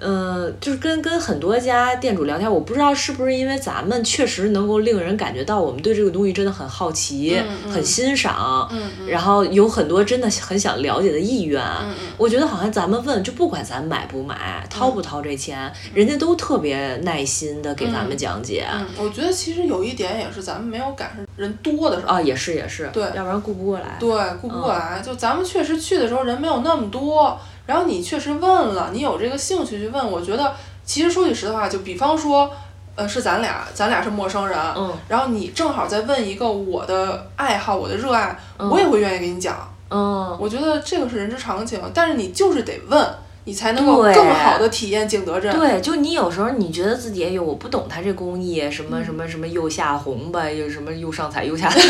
[0.00, 7.40] 嗯，就是跟跟很多家店主聊天，我不知道是不是因为咱们确实能够令人感觉到我们对这个东西真的很好奇、
[7.70, 11.62] 很欣赏，嗯嗯然后有很多真的很想了解的意愿。
[11.62, 18.66] 嗯嗯我觉得好像咱们问，就不管咱买不买、掏不掏这钱，人家都特别耐心的给咱们讲解。
[18.72, 22.14] 嗯，我觉得其实有一点也是咱们没有赶上人多的时候。
[22.14, 23.96] 啊，也是也是，对要不然顾不过来。
[24.00, 24.08] 对，
[24.40, 25.00] 顾不过来。
[25.04, 27.38] 就咱们确实去的时候人没有那么多，
[27.70, 30.52] 然后你确实问了，你有这个兴趣去问，我觉得
[30.84, 32.50] 其实说句实话，就比方说，
[32.96, 34.92] 呃，是咱俩，咱俩是陌生人，嗯。
[35.06, 38.68] 然后你正好在问一个我的爱好，我的热爱，嗯。
[38.68, 39.56] 我也会愿意给你讲。
[39.88, 43.08] 嗯，我觉得这个是人之常情，但是你就是得问，
[43.44, 45.50] 你才能够更好的体验景德镇。
[45.58, 51.80] 对，就你有时候你觉得自己哎呦，我不懂他这工艺，什么什么什么釉下红吧，又什么右上彩右下 彩，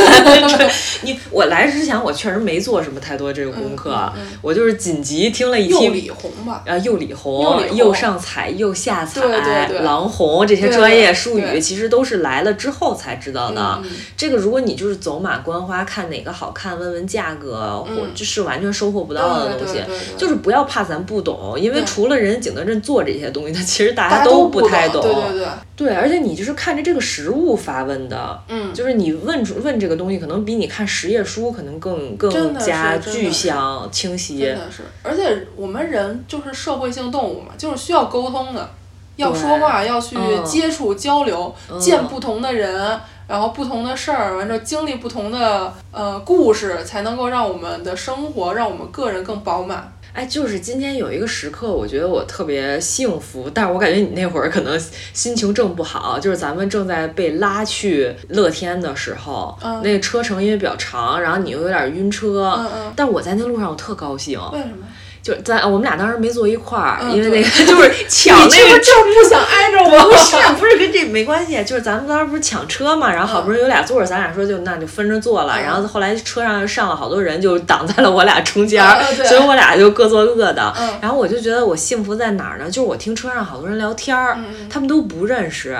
[1.03, 5.89] 你我来之前我确实没做什么太多这个功课，嗯嗯我就是紧急听了一釉期。
[5.89, 13.83] 里红吧，啊，釉里红、釉上彩、釉下彩、对对对郎红这些专业术语，其实都是来了之后才知道的。
[14.17, 19.81] 这个如果你就是走马观花，看哪个好看，问问价格，或嗯就是完全收获不到的东西。
[20.17, 34.41] 就是不要怕咱不懂，因为除了人景德镇做这些东西他， 其实大大家都不太对对对，对，而且你就是看着这个实物发问的，嗯，就是你问出问这个东西，可能比你看实业书可能更更加具象清晰。
[34.41, 34.55] 真。
[34.57, 38.71] 的是，而且我们人就是社会性动物嘛，就是需要沟通的，
[39.17, 40.45] 要说话，要去嗯。
[40.45, 41.79] 接触交流，嗯。
[41.79, 49.91] 见不同的人，然后不同的事儿，完之后经历不同的呃故事，才能够让我们的生活，让我们个人更饱满。
[50.13, 54.79] 哎，就是今天有一个时刻，我觉得我特别幸福，但是我感觉你那会儿可能
[55.13, 64.87] 心情正不好，就是咱们正在被拉去乐天的时候，嗯那个车程因为比较长，然后你又有点晕车，嗯嗯，但我在那路上我特高兴，为什么？
[65.23, 70.11] 就咱我们俩当时没坐一块儿，嗯因为那个 就是抢那个就是不想挨着我？
[70.11, 75.63] 不是 不是跟这没关系，就是咱们当时不是抢车嘛，然后好不容易有俩座儿，咱俩说就那就分着坐了，嗯。
[75.63, 80.73] 然后后来车上上了好多人，就挡在了我俩中间儿，所以我俩就各坐各的。
[80.79, 80.89] 嗯。
[81.03, 82.67] 然后我就觉得我幸福在哪儿呢？
[82.67, 84.39] 就是我听车上好多人聊天儿，
[84.71, 85.77] 他们都不认识，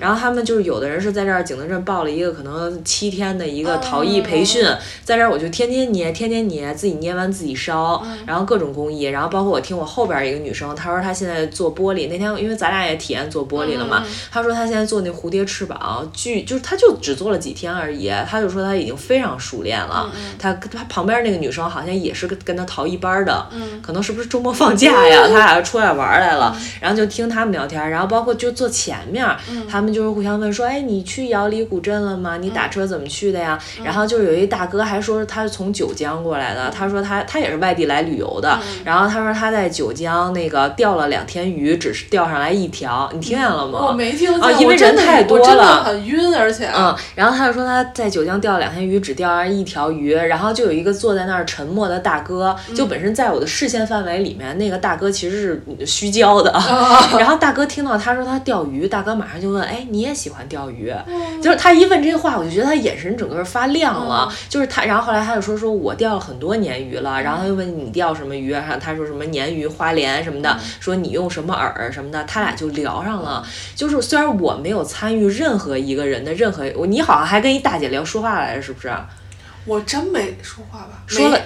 [0.00, 8.18] 然后他们就是有的人是在这儿景德镇报了一个可能七天的一个嗯陶艺培训，嗯在这儿我就天天捏，天天捏，自己捏完自己烧，嗯。
[8.26, 20.10] 然后各种工艺，然后包括我听我后边一个女生，她说她现在做玻璃，那天因为咱俩也体验做玻璃了嘛她说她现在做那蝴蝶翅膀，巨就是她就只做了几天而已，她就说她已经非常熟练了。
[20.14, 25.26] 嗯她她旁边那个女生好像也是跟跟她逃一班的，嗯可能是不是周末放假呀？
[25.28, 32.36] 她俩出来玩来了，然后就听他们聊天，然后包括就坐前面，嗯他们就是互相问说，哎，你去瑶里古镇了吗？
[32.38, 33.58] 你打车怎么去的呀？
[33.78, 43.86] 嗯然后就有一大哥还说他是从九江过来的，他说他他也是外地来旅游的，嗯然后他说他在九江那个钓了两天鱼，只是钓上来一条，你听见了吗？
[43.88, 45.84] 我没听见，啊因为人太多了真的了。
[45.84, 46.68] 很晕，而且。
[46.74, 56.52] 嗯，然后他就说他在九江钓了两天鱼，只钓上一条鱼，然后就有一个坐在那儿沉默的大哥，就本身在我的视线范围里面，那个大哥其实是虚焦的。
[57.18, 60.92] 然后大哥听到他说他钓鱼，大哥马上就问，哎，你也喜欢钓鱼？
[61.42, 64.30] 就是他一问这话，我就觉得他眼神整个发亮了。
[64.48, 73.46] 就是他，然后后来他就说说我钓了很多年鱼了，然后他就问你钓什么鱼，然后他说什么鲶鱼、花鲢什么的，说你用什么饵什么的，他俩就聊上了。
[73.74, 78.92] 就是虽然我没有参与任何一个人的任何，你好像还跟一大姐聊说话来着，是不是？
[79.66, 81.02] 我真没说话吧？
[81.06, 81.38] 说了，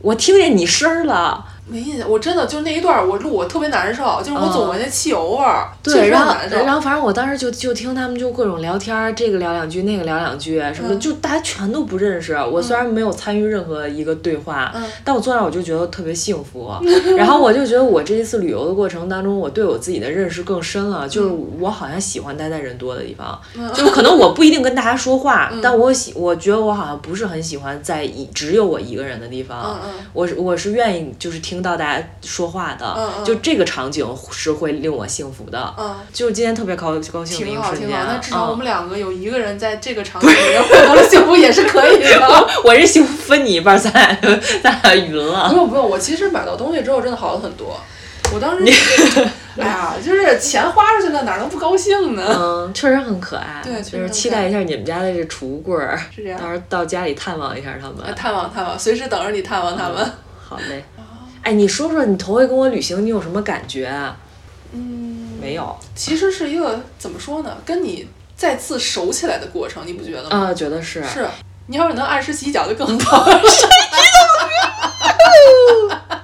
[0.00, 1.46] 我听见你声儿了。
[1.66, 6.34] 没印象，我真的就那一段儿我录我特别难受，就是我总闻见汽油味儿，确对，然后。
[6.64, 12.34] 然后反正我当时就就听他们就各种聊天儿，这个聊两句，那个聊两句什么就大家全都不认识。
[12.34, 16.70] 我虽然没有参与任何一个对话，嗯但我坐那儿我就觉得特别幸福。
[17.16, 23.38] 然后我就觉得我这一次旅游的过程当中，我对我自己的认识更深了，就是我好像喜欢待在人多的地方，
[23.74, 29.80] 就是可能我不一定跟大家说话，但我喜我觉得我好像不是很喜欢在一只有我一个人的地方。
[29.82, 35.74] 嗯嗯我是我是愿意就是听到大家说话的，嗯嗯就这个场景是会令我幸福的。
[35.78, 38.06] 嗯，就是今天特别高高兴的一个瞬间，好。
[38.12, 42.28] 那至少我嗯们两个有一个人在这个场景里面获得了幸福也是可以的。
[42.64, 45.54] 我这幸福分你一半儿，咱俩就咱俩匀了不。
[45.54, 47.78] 用不用，我其实买到东西之后真的好了很多。
[48.32, 48.64] 我当时，
[49.58, 52.24] 哎呀，就是钱花出去了，哪能不高兴呢？
[52.26, 53.60] 嗯，确实很可爱。
[53.62, 58.14] 对就是期待一下你们家的这储物柜儿，是这样到时候到家里探望一下他们。
[58.16, 60.12] 探望探望，随时等着你探望他们。
[60.48, 60.82] 好嘞。
[61.44, 64.16] 哎，你说说你头回跟我旅行，你有什么感觉啊？
[64.72, 65.76] 嗯，没有。
[65.94, 70.46] 其实是一个怎么说呢，跟你再次熟起来的过程，你不觉得吗？
[70.48, 71.04] 啊，觉得是。
[71.04, 71.28] 是，
[71.66, 73.28] 你要是能按时洗脚就更好。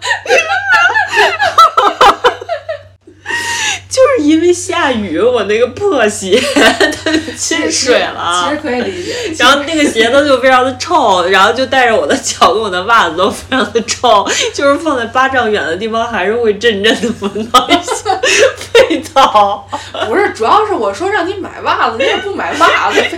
[4.21, 9.15] 是因为下雨，我那个破鞋 它进水了，其实可以理解。
[9.39, 19.67] 然后那个鞋子就非常的臭，然后就带着我的脚跟我的袜子都非常的臭， 就是放在八丈远的地方还是会阵阵的闻到一些味道。
[20.07, 22.99] 不是，主要是我说让你买袜子，你也不买袜子，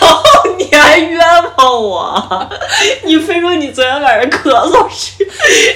[0.00, 0.22] 然后
[0.56, 1.20] 你还冤
[1.56, 2.50] 枉我，
[3.04, 5.24] 你非说你昨天晚上咳嗽是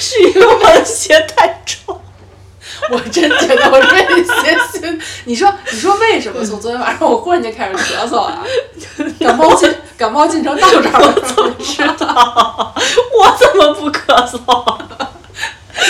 [0.01, 2.01] 是因为我的鞋太臭。
[2.91, 8.43] 我真觉得我这些心，你说你说为什么从昨天晚上我忽然间开始咳嗽了？
[9.19, 12.75] 感冒进感冒进程到这儿了，怎么知道？
[13.19, 14.39] 我怎么不咳嗽？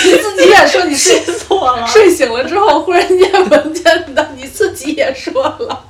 [0.04, 3.84] 你自己也说你睡错了，睡醒了之后忽然间闻见
[4.14, 5.84] 的，你自己也说了。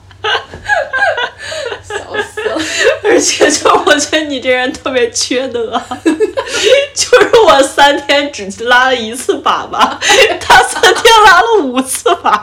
[1.82, 2.58] 笑死了！
[3.04, 9.96] 而且就我觉得你这人特别缺德， 就是我三天只拉了一次粑粑，
[10.40, 12.38] 他三天拉了五次粑粑。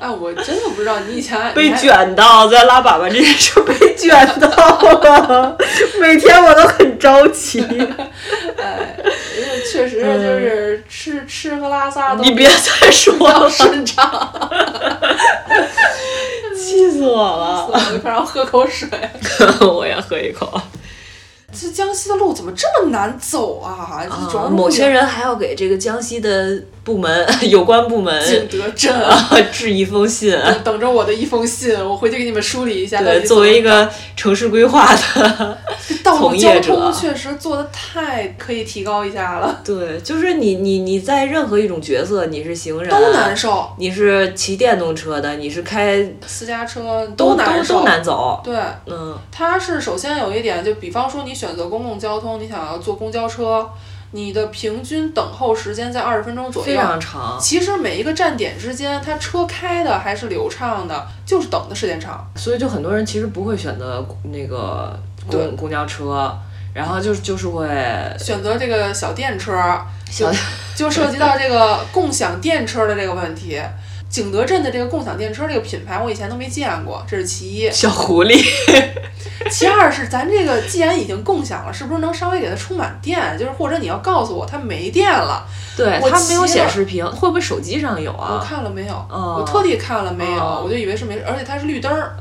[0.00, 5.56] 哎，我真的不知道你以前被卷到在拉粑粑这件事被卷到了，
[6.00, 7.60] 每天我都很着急。
[8.56, 8.96] 哎，
[9.70, 14.32] 确实就是吃吃喝拉撒都你别再说了，顺畅。
[16.56, 17.66] 气死我了！
[17.66, 18.88] 我快让我喝口水。
[19.60, 20.60] 我也喝一口。
[21.52, 24.06] 这江西的路怎么这么难走啊？
[24.30, 28.92] 主要某些人还要给这个江西的部门、 有关部门景德镇
[29.52, 33.02] 致一封信， 等着我的一封信，我回去给你们梳理一下。
[33.02, 35.58] 对，作为一个城市规划的
[36.04, 39.60] 从业者，确实做的太可以提高一下了。
[39.64, 48.40] 对，就是你你你在任何一种角色，你是行人都难受，你是骑电动车的，你是开私家车都难受，都难走。
[48.44, 48.54] 对，
[48.86, 51.30] 嗯，它是首先有一点，就比方说你。
[51.40, 53.66] 选择公共交通，你想要坐公交车，
[54.12, 57.38] 你的平均等候时间在二十分钟左右，非常长。
[57.40, 62.28] 其实每一个站点之间，它车开的还是流畅的，就是等的时间长。
[62.36, 64.98] 所以就很多人其实不会选择那个
[65.28, 66.36] 公公交车，
[66.74, 67.68] 然后就就是会
[68.18, 69.52] 选择这个小电车，
[70.10, 70.28] 就
[70.74, 73.60] 就涉及到这个共享电车的这个问题。
[74.10, 77.70] 景德镇的这个共享电车这个品牌，我以前都没见过，这是其一。
[77.70, 78.36] 小狐狸。
[79.50, 83.38] 其二是咱这个既然已经共享了，是不是能稍微给它充满电？
[83.38, 85.46] 就是或者你要告诉我它没电了。
[85.76, 88.34] 对，它没有显示屏，会不会手机上有啊？
[88.34, 88.94] 我看了没有？
[89.10, 90.62] 我特地看了没有？
[90.64, 92.14] 我就以为是没，而且它是绿灯儿，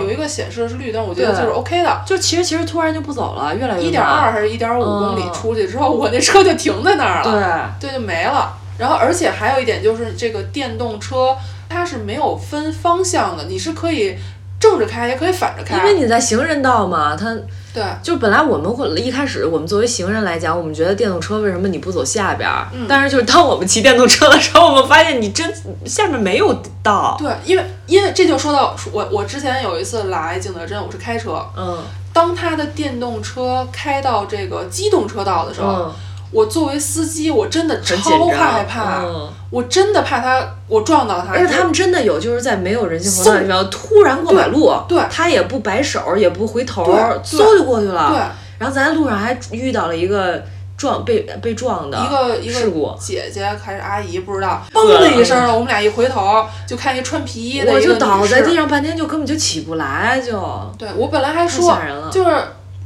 [0.00, 2.02] 有一个显示的是绿灯，我觉得就是 OK 的。
[2.06, 7.70] 就其实其实突然就不走了，越来越一点二还是一点五公里出去之后，我那车就停在那儿了。
[7.78, 8.56] 对，对，就没了。
[8.78, 11.36] 然后，而且还有一点就是这个电动车，
[11.68, 14.16] 它是没有分方向的，你是可以
[14.58, 15.76] 正着开，也可以反着开。
[15.76, 17.36] 因为你在行人道嘛，它
[17.74, 22.66] 对，就本来我们会一开始我们作为行人来讲，我们觉得电动车为什么你不走下边儿？
[22.72, 25.52] 嗯，但是就是当我们骑电动车的时候，我们发现你真
[25.84, 27.16] 下面没有道。
[27.18, 31.78] 对，因为因为这就说到我我之前有一次来景德镇，我是开车，嗯，
[32.12, 35.92] 当他的电动车开到这个机动车道的时候。
[36.32, 39.04] 我作为司机，我真的超害怕，
[39.50, 41.32] 我真的怕他，我撞到他。
[41.34, 46.84] 而且他们真的有，就是在没有人行横道的地方突然过马路，对，他也不摆手，也不回头，
[47.22, 48.08] 嗖就过去了。
[48.10, 48.18] 对，
[48.58, 50.42] 然后咱在路上还遇到了一个
[50.74, 60.32] 撞被被撞的一个一个事故，姐姐还是阿姨不知道，嘣的一声，我们俩一回头就看一穿皮衣的，我就倒在地上半天，就根本就起不来，就。
[60.78, 61.78] 对我本来还说，
[62.10, 62.34] 就是。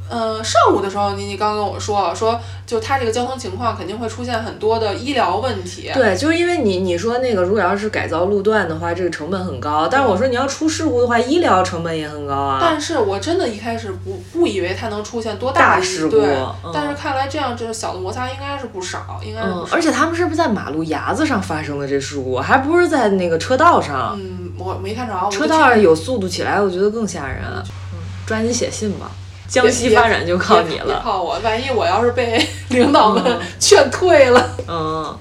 [0.08, 5.90] 呃，上午的时候，你你刚跟我说说，就他这个交通情况肯定会出现很多的医疗问题。
[5.92, 9.88] 对，就是因为你你说那个，如果要是改造路段的话，这个成本很高。
[9.88, 12.58] 但是我说你要出事故的话，医疗成本也很高啊。
[12.60, 16.22] 但是我真的一开始不不以为它能出现多大事故，
[16.72, 19.74] 但是看来这样就是小的摩擦应该是不少，应该是。
[19.74, 24.16] 而且他们是不是在马路牙子上发生的这事故，还不是在那个车道上？
[24.20, 25.14] 嗯，我没看着。
[25.30, 27.42] 车道上有速度起来，我觉得更吓人。
[27.92, 29.10] 嗯，抓紧写信吧。
[29.48, 31.38] 江西发展就靠你了，靠我！
[31.40, 33.22] 万一我要是被 领导们
[33.60, 35.16] 劝退了，嗯，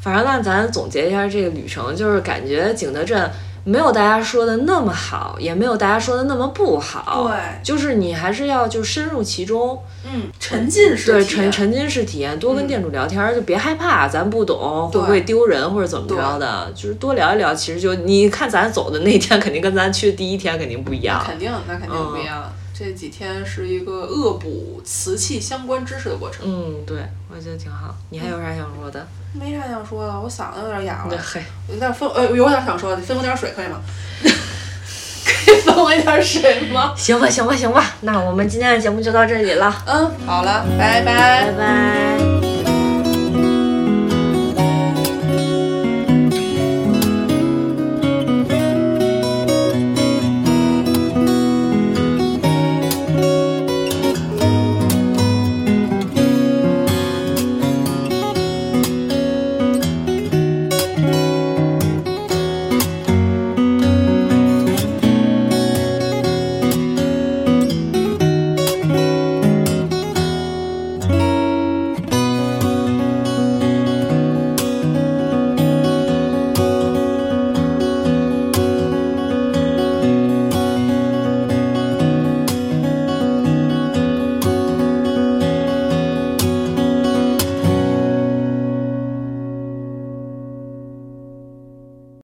[0.00, 3.30] 反正那咱总结一下这个旅程，就是感觉景德镇
[3.64, 22.44] 没有大家说的那么好，也没有大家说的那么不好，对，就是你还是要就深入其中，嗯，沉浸式对沉沉浸式体验，多跟店主聊天，就别害怕咱不懂会不会丢人或者怎么着的，就是多聊一聊，其实就你看咱走的那天肯定跟咱去的第一天肯定不一样，肯定那肯定不一样。
[22.76, 26.44] 这几天是一个恶补瓷器相关知识的过程。
[26.44, 26.98] 嗯，对，
[27.32, 27.94] 我觉得挺好。
[28.10, 29.06] 你还有啥想说的？
[29.32, 31.16] 没啥想说的，我嗓子有点哑了。
[31.22, 33.80] 嘿，有点分，呃，有点想说的，分我点水可以吗？
[35.24, 36.92] 可以分我一点水吗？
[36.96, 39.82] 行吧，行吧，行吧，那我们今天的节目就到这里了。
[39.86, 42.53] 嗯，好了，拜拜，拜拜。